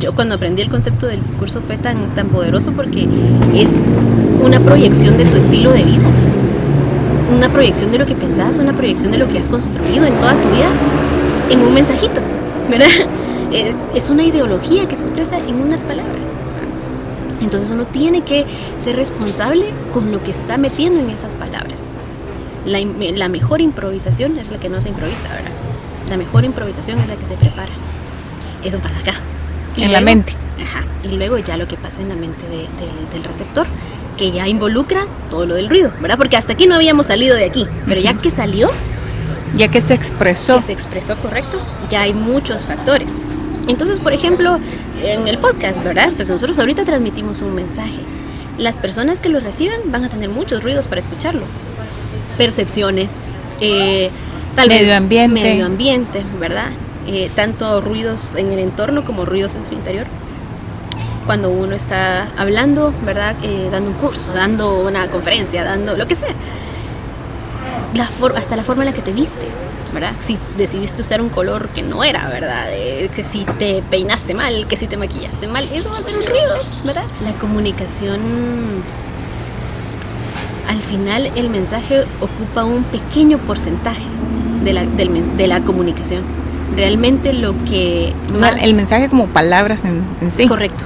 [0.00, 3.06] yo cuando aprendí el concepto del discurso fue tan, tan poderoso porque
[3.54, 3.76] es
[4.42, 6.08] una proyección de tu estilo de vida
[7.32, 10.34] una proyección de lo que pensabas, una proyección de lo que has construido en toda
[10.40, 10.70] tu vida
[11.50, 12.20] en un mensajito,
[12.70, 12.86] ¿verdad?
[13.52, 16.24] Eh, es una ideología que se expresa en unas palabras.
[17.40, 18.46] Entonces uno tiene que
[18.82, 21.80] ser responsable con lo que está metiendo en esas palabras.
[22.64, 25.50] La, la mejor improvisación es la que no se improvisa, ¿verdad?
[26.08, 27.72] La mejor improvisación es la que se prepara.
[28.64, 29.14] Eso pasa acá.
[29.76, 30.34] en la mente.
[30.62, 30.84] Ajá.
[31.02, 33.66] Y luego ya lo que pasa en la mente del receptor
[34.16, 36.16] que ya involucra todo lo del ruido, ¿verdad?
[36.16, 38.70] Porque hasta aquí no habíamos salido de aquí, pero ya que salió,
[39.56, 41.58] ya que se expresó, que se expresó correcto,
[41.90, 43.08] ya hay muchos factores.
[43.68, 44.58] Entonces, por ejemplo,
[45.02, 46.10] en el podcast, ¿verdad?
[46.16, 48.00] Pues nosotros ahorita transmitimos un mensaje.
[48.58, 51.42] Las personas que lo reciben van a tener muchos ruidos para escucharlo.
[52.38, 53.14] Percepciones,
[53.60, 54.10] eh,
[54.56, 55.42] tal medio vez ambiente.
[55.42, 56.70] medio ambiente, ¿verdad?
[57.06, 60.06] Eh, tanto ruidos en el entorno como ruidos en su interior
[61.26, 63.36] cuando uno está hablando, ¿verdad?
[63.42, 66.34] Eh, dando un curso, dando una conferencia, dando lo que sea.
[67.94, 69.56] La hasta la forma en la que te vistes,
[69.92, 70.12] ¿verdad?
[70.22, 72.66] Si decidiste usar un color que no era, ¿verdad?
[72.70, 76.16] Eh, que si te peinaste mal, que si te maquillaste mal, eso va a ser
[76.16, 77.04] un ruido, ¿verdad?
[77.22, 78.20] La comunicación,
[80.68, 84.06] al final el mensaje ocupa un pequeño porcentaje
[84.64, 86.24] de la, de la comunicación
[86.76, 88.14] realmente lo que...
[88.62, 90.46] El mensaje como palabras en, sí.
[90.46, 90.84] Correcto.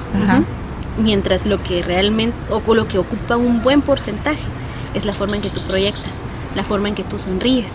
[0.97, 4.41] Mientras lo que realmente, o lo que ocupa un buen porcentaje,
[4.93, 6.23] es la forma en que tú proyectas,
[6.57, 7.71] la forma en que tú sonríes,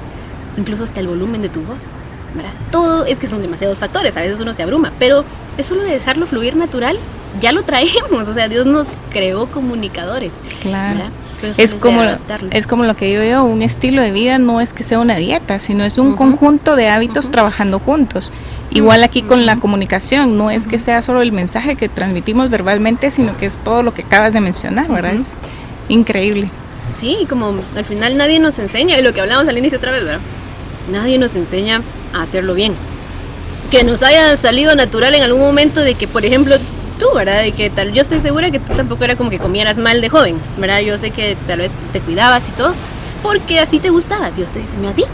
[0.59, 1.89] incluso hasta el volumen de tu voz.
[2.35, 2.53] ¿verdad?
[2.70, 5.24] Todo es que son demasiados factores, a veces uno se abruma, pero
[5.57, 6.99] es solo de dejarlo fluir natural,
[7.41, 10.35] ya lo traemos, o sea, Dios nos creó comunicadores.
[10.61, 11.05] Claro
[11.57, 12.03] es como,
[12.51, 15.16] es como lo que digo yo, un estilo de vida no es que sea una
[15.16, 18.30] dieta, sino es un conjunto de hábitos trabajando juntos.
[18.70, 23.11] Igual aquí con la comunicación, no es que sea solo el mensaje que transmitimos verbalmente,
[23.11, 25.14] sino que es todo lo que acabas de mencionar, ¿verdad?
[25.14, 25.37] Es
[25.89, 26.51] increíble.
[26.93, 30.05] Sí, como al final nadie nos enseña, y lo que hablamos al inicio otra vez,
[30.05, 30.20] ¿verdad?
[30.90, 31.82] nadie nos enseña
[32.12, 32.74] a hacerlo bien.
[33.70, 36.57] Que nos haya salido natural en algún momento de que, por ejemplo,
[36.99, 37.43] tú, ¿verdad?
[37.43, 40.09] De que tal, yo estoy segura que tú tampoco era como que comieras mal de
[40.09, 40.80] joven, ¿verdad?
[40.80, 42.74] Yo sé que tal vez te cuidabas y todo,
[43.22, 45.05] porque así te gustaba, Dios te diseñó así.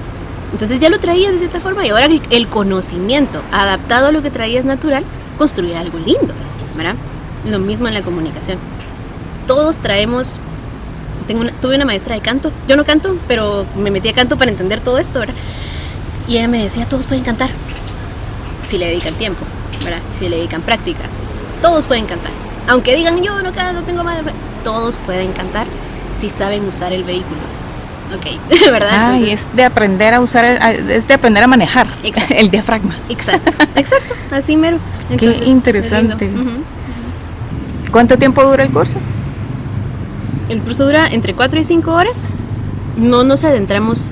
[0.52, 4.30] Entonces ya lo traías de cierta forma y ahora el, conocimiento adaptado a lo que
[4.30, 5.04] traías natural
[5.36, 6.32] construye algo lindo,
[6.74, 6.94] ¿verdad?
[7.46, 8.58] Lo mismo en la comunicación.
[9.46, 10.40] Todos traemos
[11.28, 12.50] tengo tuve una maestra de canto.
[12.66, 15.34] Yo no canto, pero me metí a canto para entender todo esto, ¿verdad?
[16.26, 17.50] Y ella me decía, todos pueden cantar,
[18.66, 19.40] si le dedican tiempo,
[19.84, 20.00] ¿verdad?
[20.18, 21.02] Si le dedican práctica.
[21.62, 22.32] Todos pueden cantar.
[22.66, 24.32] Aunque digan, yo no canto, tengo madre.
[24.64, 25.66] Todos pueden cantar
[26.18, 27.38] si saben usar el vehículo.
[28.14, 28.90] Ok, ¿verdad?
[28.90, 31.86] Ah, y es de aprender a usar, el, es de aprender a manejar
[32.30, 32.96] el diafragma.
[33.08, 34.78] Exacto, exacto, así mero.
[35.18, 36.30] Qué interesante.
[37.90, 38.98] ¿Cuánto tiempo dura el curso?
[40.48, 42.24] El curso dura entre 4 y 5 horas.
[42.96, 44.10] No nos adentramos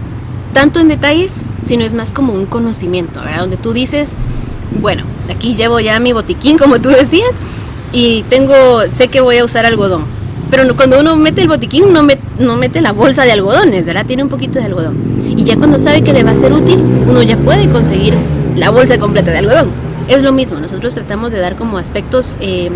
[0.52, 3.40] tanto en detalles, sino es más como un conocimiento, ¿verdad?
[3.40, 4.14] Donde tú dices,
[4.80, 7.34] bueno, aquí llevo ya mi botiquín, como tú decías,
[7.92, 8.54] y tengo,
[8.92, 10.04] sé que voy a usar algodón.
[10.50, 12.06] Pero cuando uno mete el botiquín, no,
[12.38, 14.06] no mete la bolsa de algodones, ¿verdad?
[14.06, 14.96] Tiene un poquito de algodón.
[15.36, 16.78] Y ya cuando sabe que le va a ser útil,
[17.08, 18.14] uno ya puede conseguir
[18.54, 19.70] la bolsa completa de algodón.
[20.08, 22.70] Es lo mismo, nosotros tratamos de dar como aspectos eh,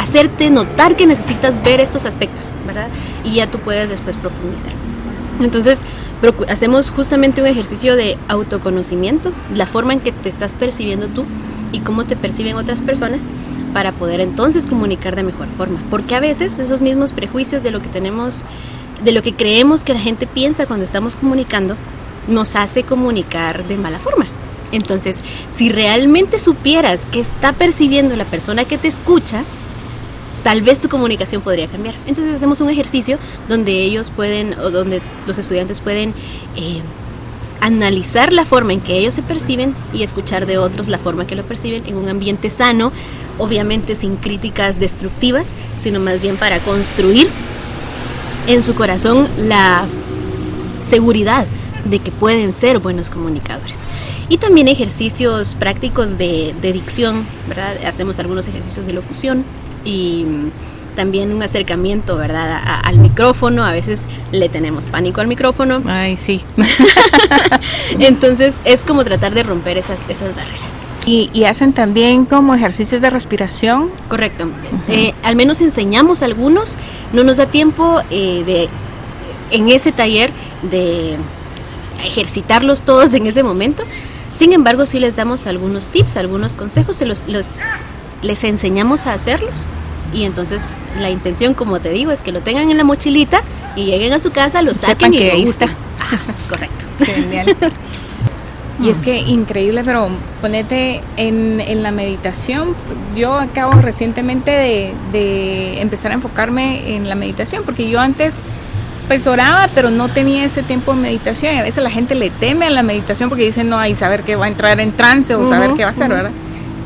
[0.00, 2.88] hacerte notar que necesitas ver estos aspectos, ¿verdad?
[3.22, 4.72] Y ya tú puedes después profundizar.
[5.40, 5.82] Entonces,
[6.48, 11.26] hacemos justamente un ejercicio de autoconocimiento, la forma en que te estás percibiendo tú
[11.70, 13.24] y cómo te perciben otras personas
[13.74, 15.78] para poder entonces comunicar de mejor forma.
[15.90, 18.44] Porque a veces esos mismos prejuicios de lo que tenemos,
[19.04, 21.76] de lo que creemos que la gente piensa cuando estamos comunicando,
[22.26, 24.24] nos hace comunicar de mala forma.
[24.72, 25.20] Entonces,
[25.50, 29.44] si realmente supieras qué está percibiendo la persona que te escucha,
[30.42, 31.94] tal vez tu comunicación podría cambiar.
[32.06, 33.18] Entonces hacemos un ejercicio
[33.48, 36.14] donde ellos pueden, o donde los estudiantes pueden
[36.56, 36.80] eh,
[37.60, 41.36] analizar la forma en que ellos se perciben y escuchar de otros la forma que
[41.36, 42.92] lo perciben en un ambiente sano,
[43.38, 47.28] obviamente sin críticas destructivas, sino más bien para construir
[48.46, 49.84] en su corazón la
[50.82, 51.46] seguridad
[51.84, 53.80] de que pueden ser buenos comunicadores.
[54.28, 57.76] Y también ejercicios prácticos de, de dicción, ¿verdad?
[57.84, 59.44] Hacemos algunos ejercicios de locución,
[59.84, 60.26] y
[60.96, 62.60] también un acercamiento, ¿verdad?
[62.84, 64.02] al micrófono, a veces
[64.32, 65.82] le tenemos pánico al micrófono.
[65.86, 66.42] Ay, sí.
[67.98, 70.80] Entonces es como tratar de romper esas, esas barreras.
[71.06, 73.90] Y, hacen también como ejercicios de respiración.
[74.08, 74.48] Correcto.
[74.88, 76.76] Eh, al menos enseñamos algunos.
[77.12, 78.68] No nos da tiempo eh, de
[79.50, 80.30] en ese taller
[80.62, 81.16] de
[82.04, 83.84] ejercitarlos todos en ese momento.
[84.36, 87.56] Sin embargo, sí les damos algunos tips, algunos consejos, se los, los
[88.22, 89.66] les enseñamos a hacerlos
[90.12, 93.42] y entonces la intención, como te digo, es que lo tengan en la mochilita
[93.76, 95.70] y lleguen a su casa, lo saquen y lo usen.
[96.48, 96.86] correcto.
[97.04, 97.56] Genial.
[98.82, 100.08] Y es que increíble, pero
[100.40, 102.74] ponete en, en, la meditación.
[103.14, 108.36] Yo acabo recientemente de, de, empezar a enfocarme en la meditación, porque yo antes
[109.06, 111.56] pues oraba, pero no tenía ese tiempo de meditación.
[111.56, 114.22] Y a veces la gente le teme a la meditación porque dicen, no, hay saber
[114.22, 116.30] que va a entrar en trance o saber qué va a hacer, ¿verdad?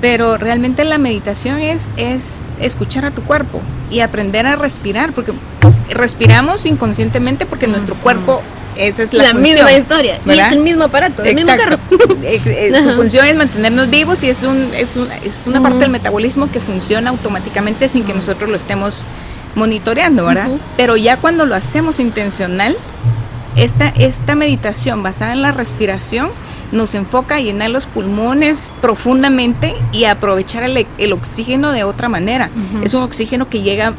[0.04, 5.32] Pero realmente la meditación es, es escuchar a tu cuerpo y aprender a respirar, porque
[5.88, 8.42] respiramos inconscientemente porque nuestro cuerpo
[8.76, 11.78] esa es la, misma historia y es el mismo aparato, el mismo carro.
[12.22, 15.78] Eh, eh, su función es mantenernos vivos y es, un, es, un, es una parte
[15.78, 19.06] del metabolismo que funciona automáticamente sin que nosotros lo estemos
[19.54, 20.50] monitoreando, ¿verdad?
[20.76, 22.76] Pero ya cuando lo hacemos intencional,
[23.56, 26.30] esta, esta meditación basada en la respiración
[26.72, 32.50] nos enfoca a llenar los pulmones profundamente y aprovechar el, oxígeno de otra manera.
[32.82, 33.94] Es un oxígeno que llega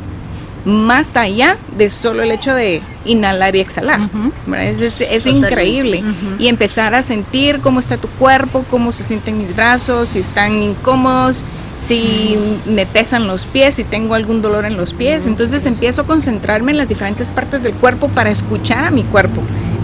[0.66, 4.10] más allá de solo el hecho de inhalar y exhalar.
[4.58, 6.04] Es, increíble.
[6.40, 10.62] Y empezar a sentir cómo está tu cuerpo, cómo se sienten mis brazos, si están
[10.62, 11.46] incómodos,
[11.88, 15.28] si me pesan los pies, si tengo algún dolor en los pies.
[15.28, 19.42] Entonces empiezo a concentrarme en las diferentes partes del cuerpo para escuchar a mi cuerpo,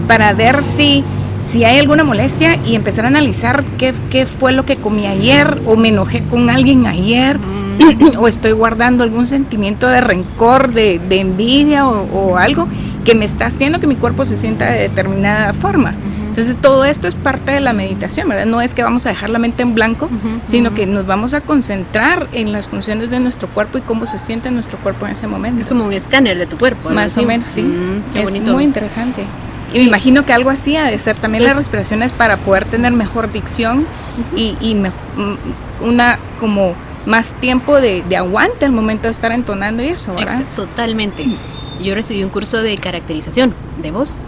[0.08, 1.04] para ver si
[1.46, 5.60] si hay alguna molestia y empezar a analizar qué, qué fue lo que comí ayer
[5.66, 8.16] o me enojé con alguien ayer mm.
[8.18, 12.68] o estoy guardando algún sentimiento de rencor, de, de envidia o, algo
[13.04, 15.94] que me está haciendo que mi cuerpo se sienta de determinada forma.
[16.28, 18.46] Entonces todo esto es parte de la meditación, ¿verdad?
[18.46, 20.08] No es que vamos a dejar la mente en blanco,
[20.46, 24.16] sino que nos vamos a concentrar en las funciones de nuestro cuerpo y cómo se
[24.16, 25.60] siente nuestro cuerpo en ese momento.
[25.60, 26.88] Es como un escáner de tu cuerpo.
[26.90, 27.62] Más o menos, sí.
[27.62, 29.24] Mm, es muy interesante.
[29.72, 32.92] Y me imagino que algo así ha de ser también las respiraciones para poder tener
[32.92, 33.86] mejor dicción
[34.36, 35.36] y, y mm,
[35.82, 36.74] una como
[37.06, 40.42] más tiempo de, aguante al momento de estar entonando y eso, ¿verdad?
[40.54, 41.26] totalmente.
[41.82, 44.20] Yo recibí un curso de caracterización de voz,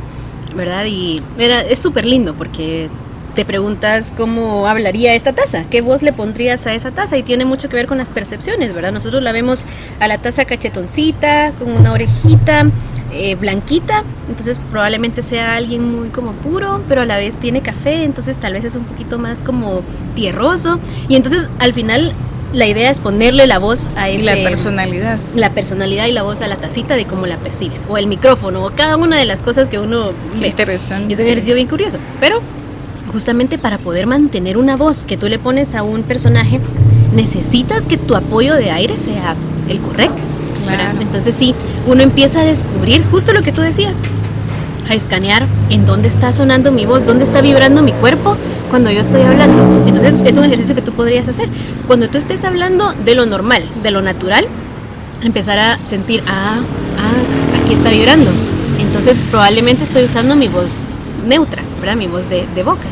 [0.57, 0.85] ¿verdad?
[0.87, 2.89] Y era, es súper lindo porque
[3.35, 7.45] te preguntas cómo hablaría esta taza, qué voz le pondrías a esa taza y tiene
[7.45, 8.93] mucho que ver con las percepciones, ¿verdad?
[8.93, 9.65] Nosotros la vemos
[10.01, 12.67] a la taza cachetoncita, con una orejita,
[13.15, 18.05] eh, blanquita, entonces probablemente sea alguien muy como puro, pero a la vez tiene café,
[18.05, 19.83] entonces tal vez es un poquito más como
[20.15, 22.13] tierroso y entonces al final
[22.53, 24.25] la idea es ponerle la voz a ese...
[24.25, 25.19] La personalidad.
[25.35, 28.65] La personalidad y la voz a la tacita de cómo la percibes, o el micrófono,
[28.65, 30.49] o cada una de las cosas que uno ve.
[30.49, 31.11] Interesante.
[31.11, 32.41] Y es un ejercicio bien curioso, pero
[33.13, 36.61] justamente para poder mantener una voz que tú le pones a un personaje,
[37.15, 39.35] necesitas que tu apoyo de aire sea
[39.69, 40.34] el correcto.
[41.01, 41.55] Entonces sí,
[41.87, 43.99] uno empieza a descubrir justo lo que tú decías,
[44.89, 48.37] a escanear en dónde está sonando mi voz, dónde está vibrando mi cuerpo
[48.71, 49.87] cuando yo estoy hablando.
[49.87, 51.49] Entonces es un ejercicio que tú podrías hacer.
[51.87, 54.47] Cuando tú estés hablando de lo normal, de lo natural,
[55.23, 56.59] empezar a sentir, ah,
[56.99, 58.31] ah, aquí está vibrando.
[58.81, 60.81] Entonces probablemente estoy usando mi voz
[61.27, 61.97] neutra, ¿verdad?
[61.97, 62.87] Mi voz de, de boca.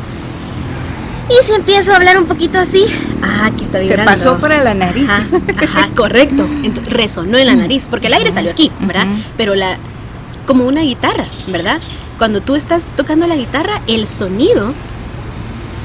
[1.32, 2.84] Y si empiezo a hablar un poquito así,
[3.22, 4.10] ah, aquí está vibrando.
[4.12, 5.08] Se pasó para la nariz.
[5.08, 6.46] Ajá, correcto.
[6.62, 9.06] Entonces, resonó en la nariz, porque el aire salió aquí, ¿verdad?
[9.36, 9.78] Pero la,
[10.46, 11.80] como una guitarra, ¿verdad?
[12.18, 14.74] Cuando tú estás tocando la guitarra, el sonido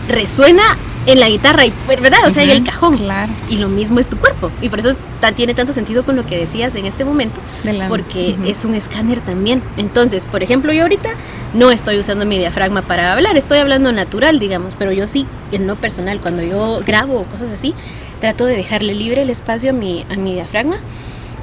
[0.10, 0.64] resuena
[1.08, 2.20] en la guitarra, y, ¿verdad?
[2.28, 2.97] O sea, en el cajón.
[2.97, 3.32] Claro.
[3.49, 4.51] Y lo mismo es tu cuerpo.
[4.62, 4.89] Y por eso
[5.36, 7.41] tiene tanto sentido con lo que decías en este momento,
[7.89, 9.64] porque es un escáner también.
[9.78, 11.10] Entonces, por ejemplo, yo ahorita
[11.53, 15.66] no estoy usando mi diafragma para hablar, estoy hablando natural, digamos, pero yo sí, en
[15.66, 17.74] lo personal, cuando yo grabo o cosas así,
[18.20, 20.78] trato de dejarle libre el espacio a mi, a mi diafragma.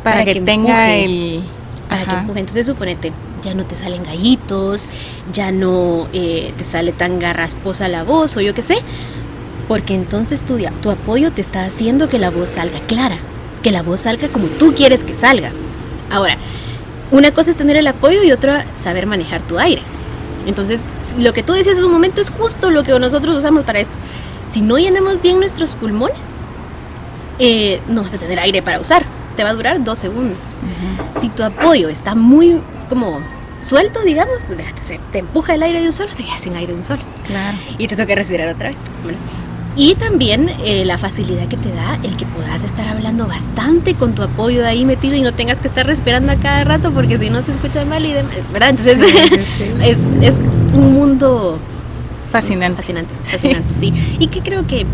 [0.02, 1.42] Para, que, tenga el...
[1.88, 2.40] Para que empuje.
[2.40, 3.12] Entonces, suponete,
[3.42, 4.90] ya no te salen gallitos,
[5.32, 8.76] ya no eh, te sale tan garrasposa la voz o yo qué sé,
[9.68, 13.16] porque entonces tu, tu apoyo te está haciendo que la voz salga clara,
[13.62, 15.50] que la voz salga como tú quieres que salga.
[16.10, 16.36] Ahora,
[17.10, 19.82] una cosa es tener el apoyo y otra saber manejar tu aire.
[20.46, 20.84] Entonces,
[21.18, 23.96] lo que tú decías en un momento es justo lo que nosotros usamos para esto.
[24.50, 26.30] Si no llenamos bien nuestros pulmones,
[27.38, 29.04] eh, no vas a tener aire para usar.
[29.36, 30.54] Te va a durar dos segundos.
[31.20, 33.20] Si tu apoyo está muy como
[33.60, 36.78] suelto, digamos, te, te empuja el aire de un solo, te quedas sin aire de
[36.78, 37.02] un solo.
[37.26, 37.56] Claro.
[37.78, 38.78] Y te toca respirar otra vez.
[39.76, 44.14] Y también eh, la facilidad que te da el que puedas estar hablando bastante con
[44.14, 47.28] tu apoyo ahí metido y no tengas que estar respirando a cada rato porque si
[47.28, 48.70] no se escucha mal y demás, ¿verdad?
[48.70, 48.98] Entonces
[49.82, 50.40] es, es,
[50.72, 51.58] un mundo
[52.30, 52.76] fascinante.
[52.76, 53.92] Fascinante, fascinante, sí.
[54.20, 54.86] Y que creo que,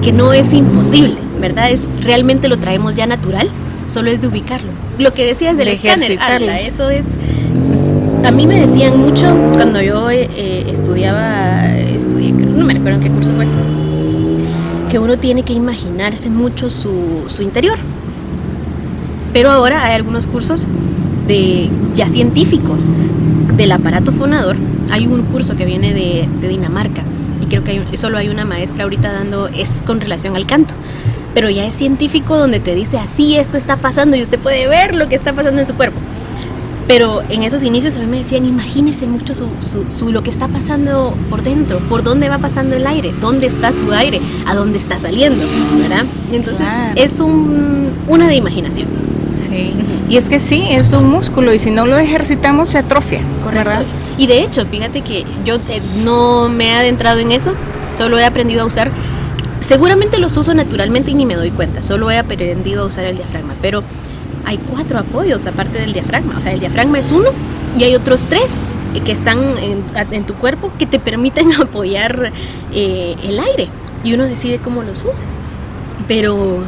[0.00, 1.72] que no es imposible, ¿verdad?
[1.72, 3.48] Es realmente lo traemos ya natural,
[3.88, 4.70] solo es de ubicarlo.
[4.98, 6.18] Lo que decías del escáner,
[6.60, 7.06] eso es...
[8.24, 13.10] A mí me decían mucho cuando yo eh, estudiaba, estudié, no me recuerdo en qué
[13.10, 13.46] curso fue
[14.90, 17.78] que uno tiene que imaginarse mucho su, su interior.
[19.32, 20.66] Pero ahora hay algunos cursos
[21.28, 22.90] de ya científicos
[23.56, 24.56] del aparato fonador.
[24.90, 27.02] Hay un curso que viene de, Dinamarca
[27.40, 30.74] y creo que hay, solo hay una maestra ahorita dando, es con relación al canto.
[31.34, 34.96] Pero ya es científico donde te dice así esto está pasando y usted puede ver
[34.96, 35.98] lo que está pasando en su cuerpo.
[36.90, 39.46] Pero en esos inicios a mí me decían, imagínese mucho su,
[39.86, 43.70] su, lo que está pasando por dentro, por dónde va pasando el aire, dónde está
[43.70, 45.44] su aire, a dónde está saliendo,
[45.80, 46.04] ¿verdad?
[46.32, 46.66] Entonces
[46.96, 48.88] es un, una de imaginación.
[49.48, 49.72] Sí.
[50.08, 53.20] Y es que sí, es un músculo y si no lo ejercitamos se atrofia.
[53.44, 53.84] Correcto.
[54.18, 57.52] Y de hecho, fíjate que yo eh, no me he adentrado en eso,
[57.92, 58.90] solo he aprendido a usar,
[59.60, 63.16] seguramente los uso naturalmente y ni me doy cuenta, solo he aprendido a usar el
[63.16, 63.84] diafragma, pero
[64.50, 66.36] hay cuatro apoyos aparte del diafragma.
[66.36, 67.30] O sea, el diafragma es uno
[67.78, 68.58] y hay otros tres
[69.04, 72.32] que están en, tu cuerpo que te permiten apoyar
[72.74, 73.68] eh, el aire
[74.02, 75.24] y uno decide cómo los usa.
[76.08, 76.64] Pero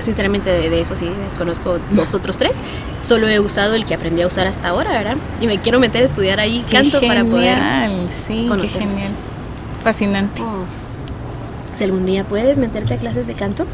[0.00, 2.56] sinceramente de, eso sí desconozco los otros tres.
[3.02, 5.16] Solo he usado el que aprendí a usar hasta ahora, ¿verdad?
[5.38, 7.58] Y me quiero meter a estudiar ahí canto para poder
[8.08, 9.12] sí, Qué genial.
[9.84, 10.40] Fascinante.
[10.40, 10.64] Oh.
[11.74, 13.66] Si algún día puedes meterte a clases de canto,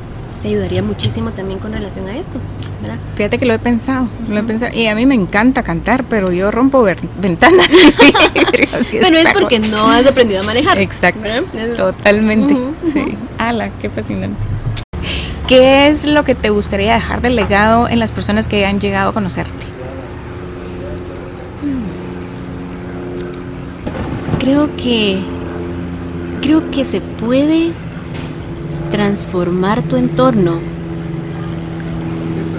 [0.42, 2.38] te ayudaría muchísimo también con relación a esto.
[2.82, 2.98] ¿verdad?
[3.14, 4.76] Fíjate que lo he pensado, lo he pensado.
[4.76, 6.82] Y a mí me encanta cantar, pero yo rompo
[7.20, 7.68] ventanas.
[8.90, 10.78] pero es porque no has aprendido a manejar.
[10.78, 11.22] Exacto.
[11.76, 12.54] Totalmente.
[12.92, 13.16] Sí.
[13.38, 14.40] Ala, qué fascinante.
[15.46, 19.10] ¿Qué es lo que te gustaría dejar de legado en las personas que han llegado
[19.10, 19.52] a conocerte?
[24.38, 25.20] Creo que
[26.40, 27.72] creo que se puede
[28.92, 30.60] transformar tu entorno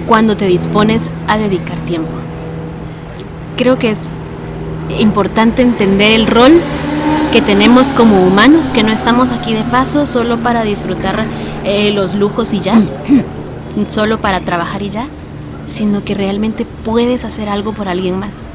[0.06, 2.12] cuando te dispones a dedicar tiempo.
[3.56, 4.08] Creo que es
[4.98, 6.60] importante entender el rol
[7.32, 11.24] que tenemos como humanos, que no estamos aquí de paso solo para disfrutar
[11.64, 12.82] eh, los lujos y ya,
[13.88, 15.06] solo para trabajar y ya,
[15.66, 18.46] sino que realmente puedes hacer algo por alguien más.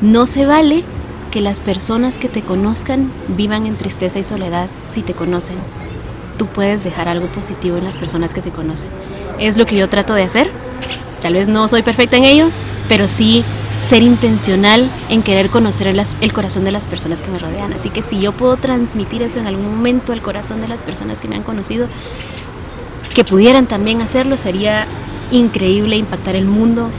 [0.00, 0.82] No se vale
[1.30, 5.56] que las personas que te conozcan vivan en tristeza y soledad si te conocen.
[6.46, 8.88] Puedes dejar algo positivo en las personas que te conocen.
[9.38, 10.50] Es lo que yo trato de hacer.
[11.20, 12.48] Tal vez no soy perfecta en ello,
[12.88, 13.44] pero sí
[13.80, 17.72] ser intencional en querer conocer el, corazón de las personas que me rodean.
[17.72, 21.20] Así que si yo puedo transmitir eso en algún momento al corazón de las personas
[21.20, 21.88] que me han conocido,
[23.14, 24.86] que pudieran también hacerlo, sería
[25.30, 26.90] increíble impactar el mundo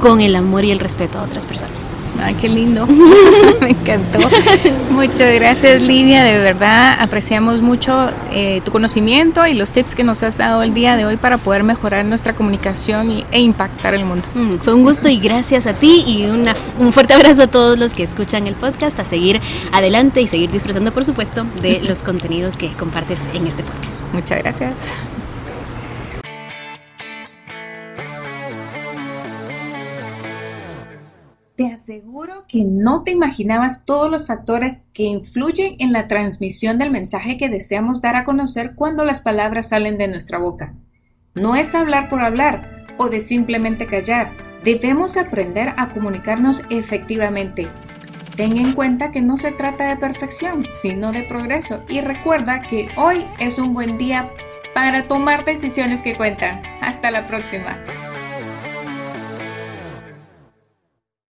[0.00, 2.01] con el amor y el respeto a otras personas.
[2.22, 2.86] Ay, qué lindo.
[3.60, 4.18] Me encantó.
[4.90, 6.24] Muchas gracias, Lidia.
[6.24, 10.74] De verdad, apreciamos mucho eh, tu conocimiento y los tips que nos has dado el
[10.74, 14.24] día de hoy para poder mejorar nuestra comunicación e impactar el mundo.
[14.34, 17.94] Mm, fue un gusto y gracias a ti y un fuerte abrazo a todos los
[17.94, 19.40] que escuchan el podcast, a seguir
[19.72, 24.02] adelante y seguir disfrutando, por supuesto, de los contenidos que compartes en este podcast.
[24.12, 24.74] Muchas gracias.
[31.82, 37.36] Aseguro que no te imaginabas todos los factores que influyen en la transmisión del mensaje
[37.36, 40.74] que deseamos dar a conocer cuando las palabras salen de nuestra boca.
[41.34, 44.30] No es hablar por hablar o de simplemente callar.
[44.62, 47.66] Debemos aprender a comunicarnos efectivamente.
[48.36, 52.86] Ten en cuenta que no se trata de perfección, sino de progreso y recuerda que
[52.96, 54.30] hoy es un buen día
[54.72, 56.62] para tomar decisiones que cuentan.
[56.80, 57.76] Hasta la próxima.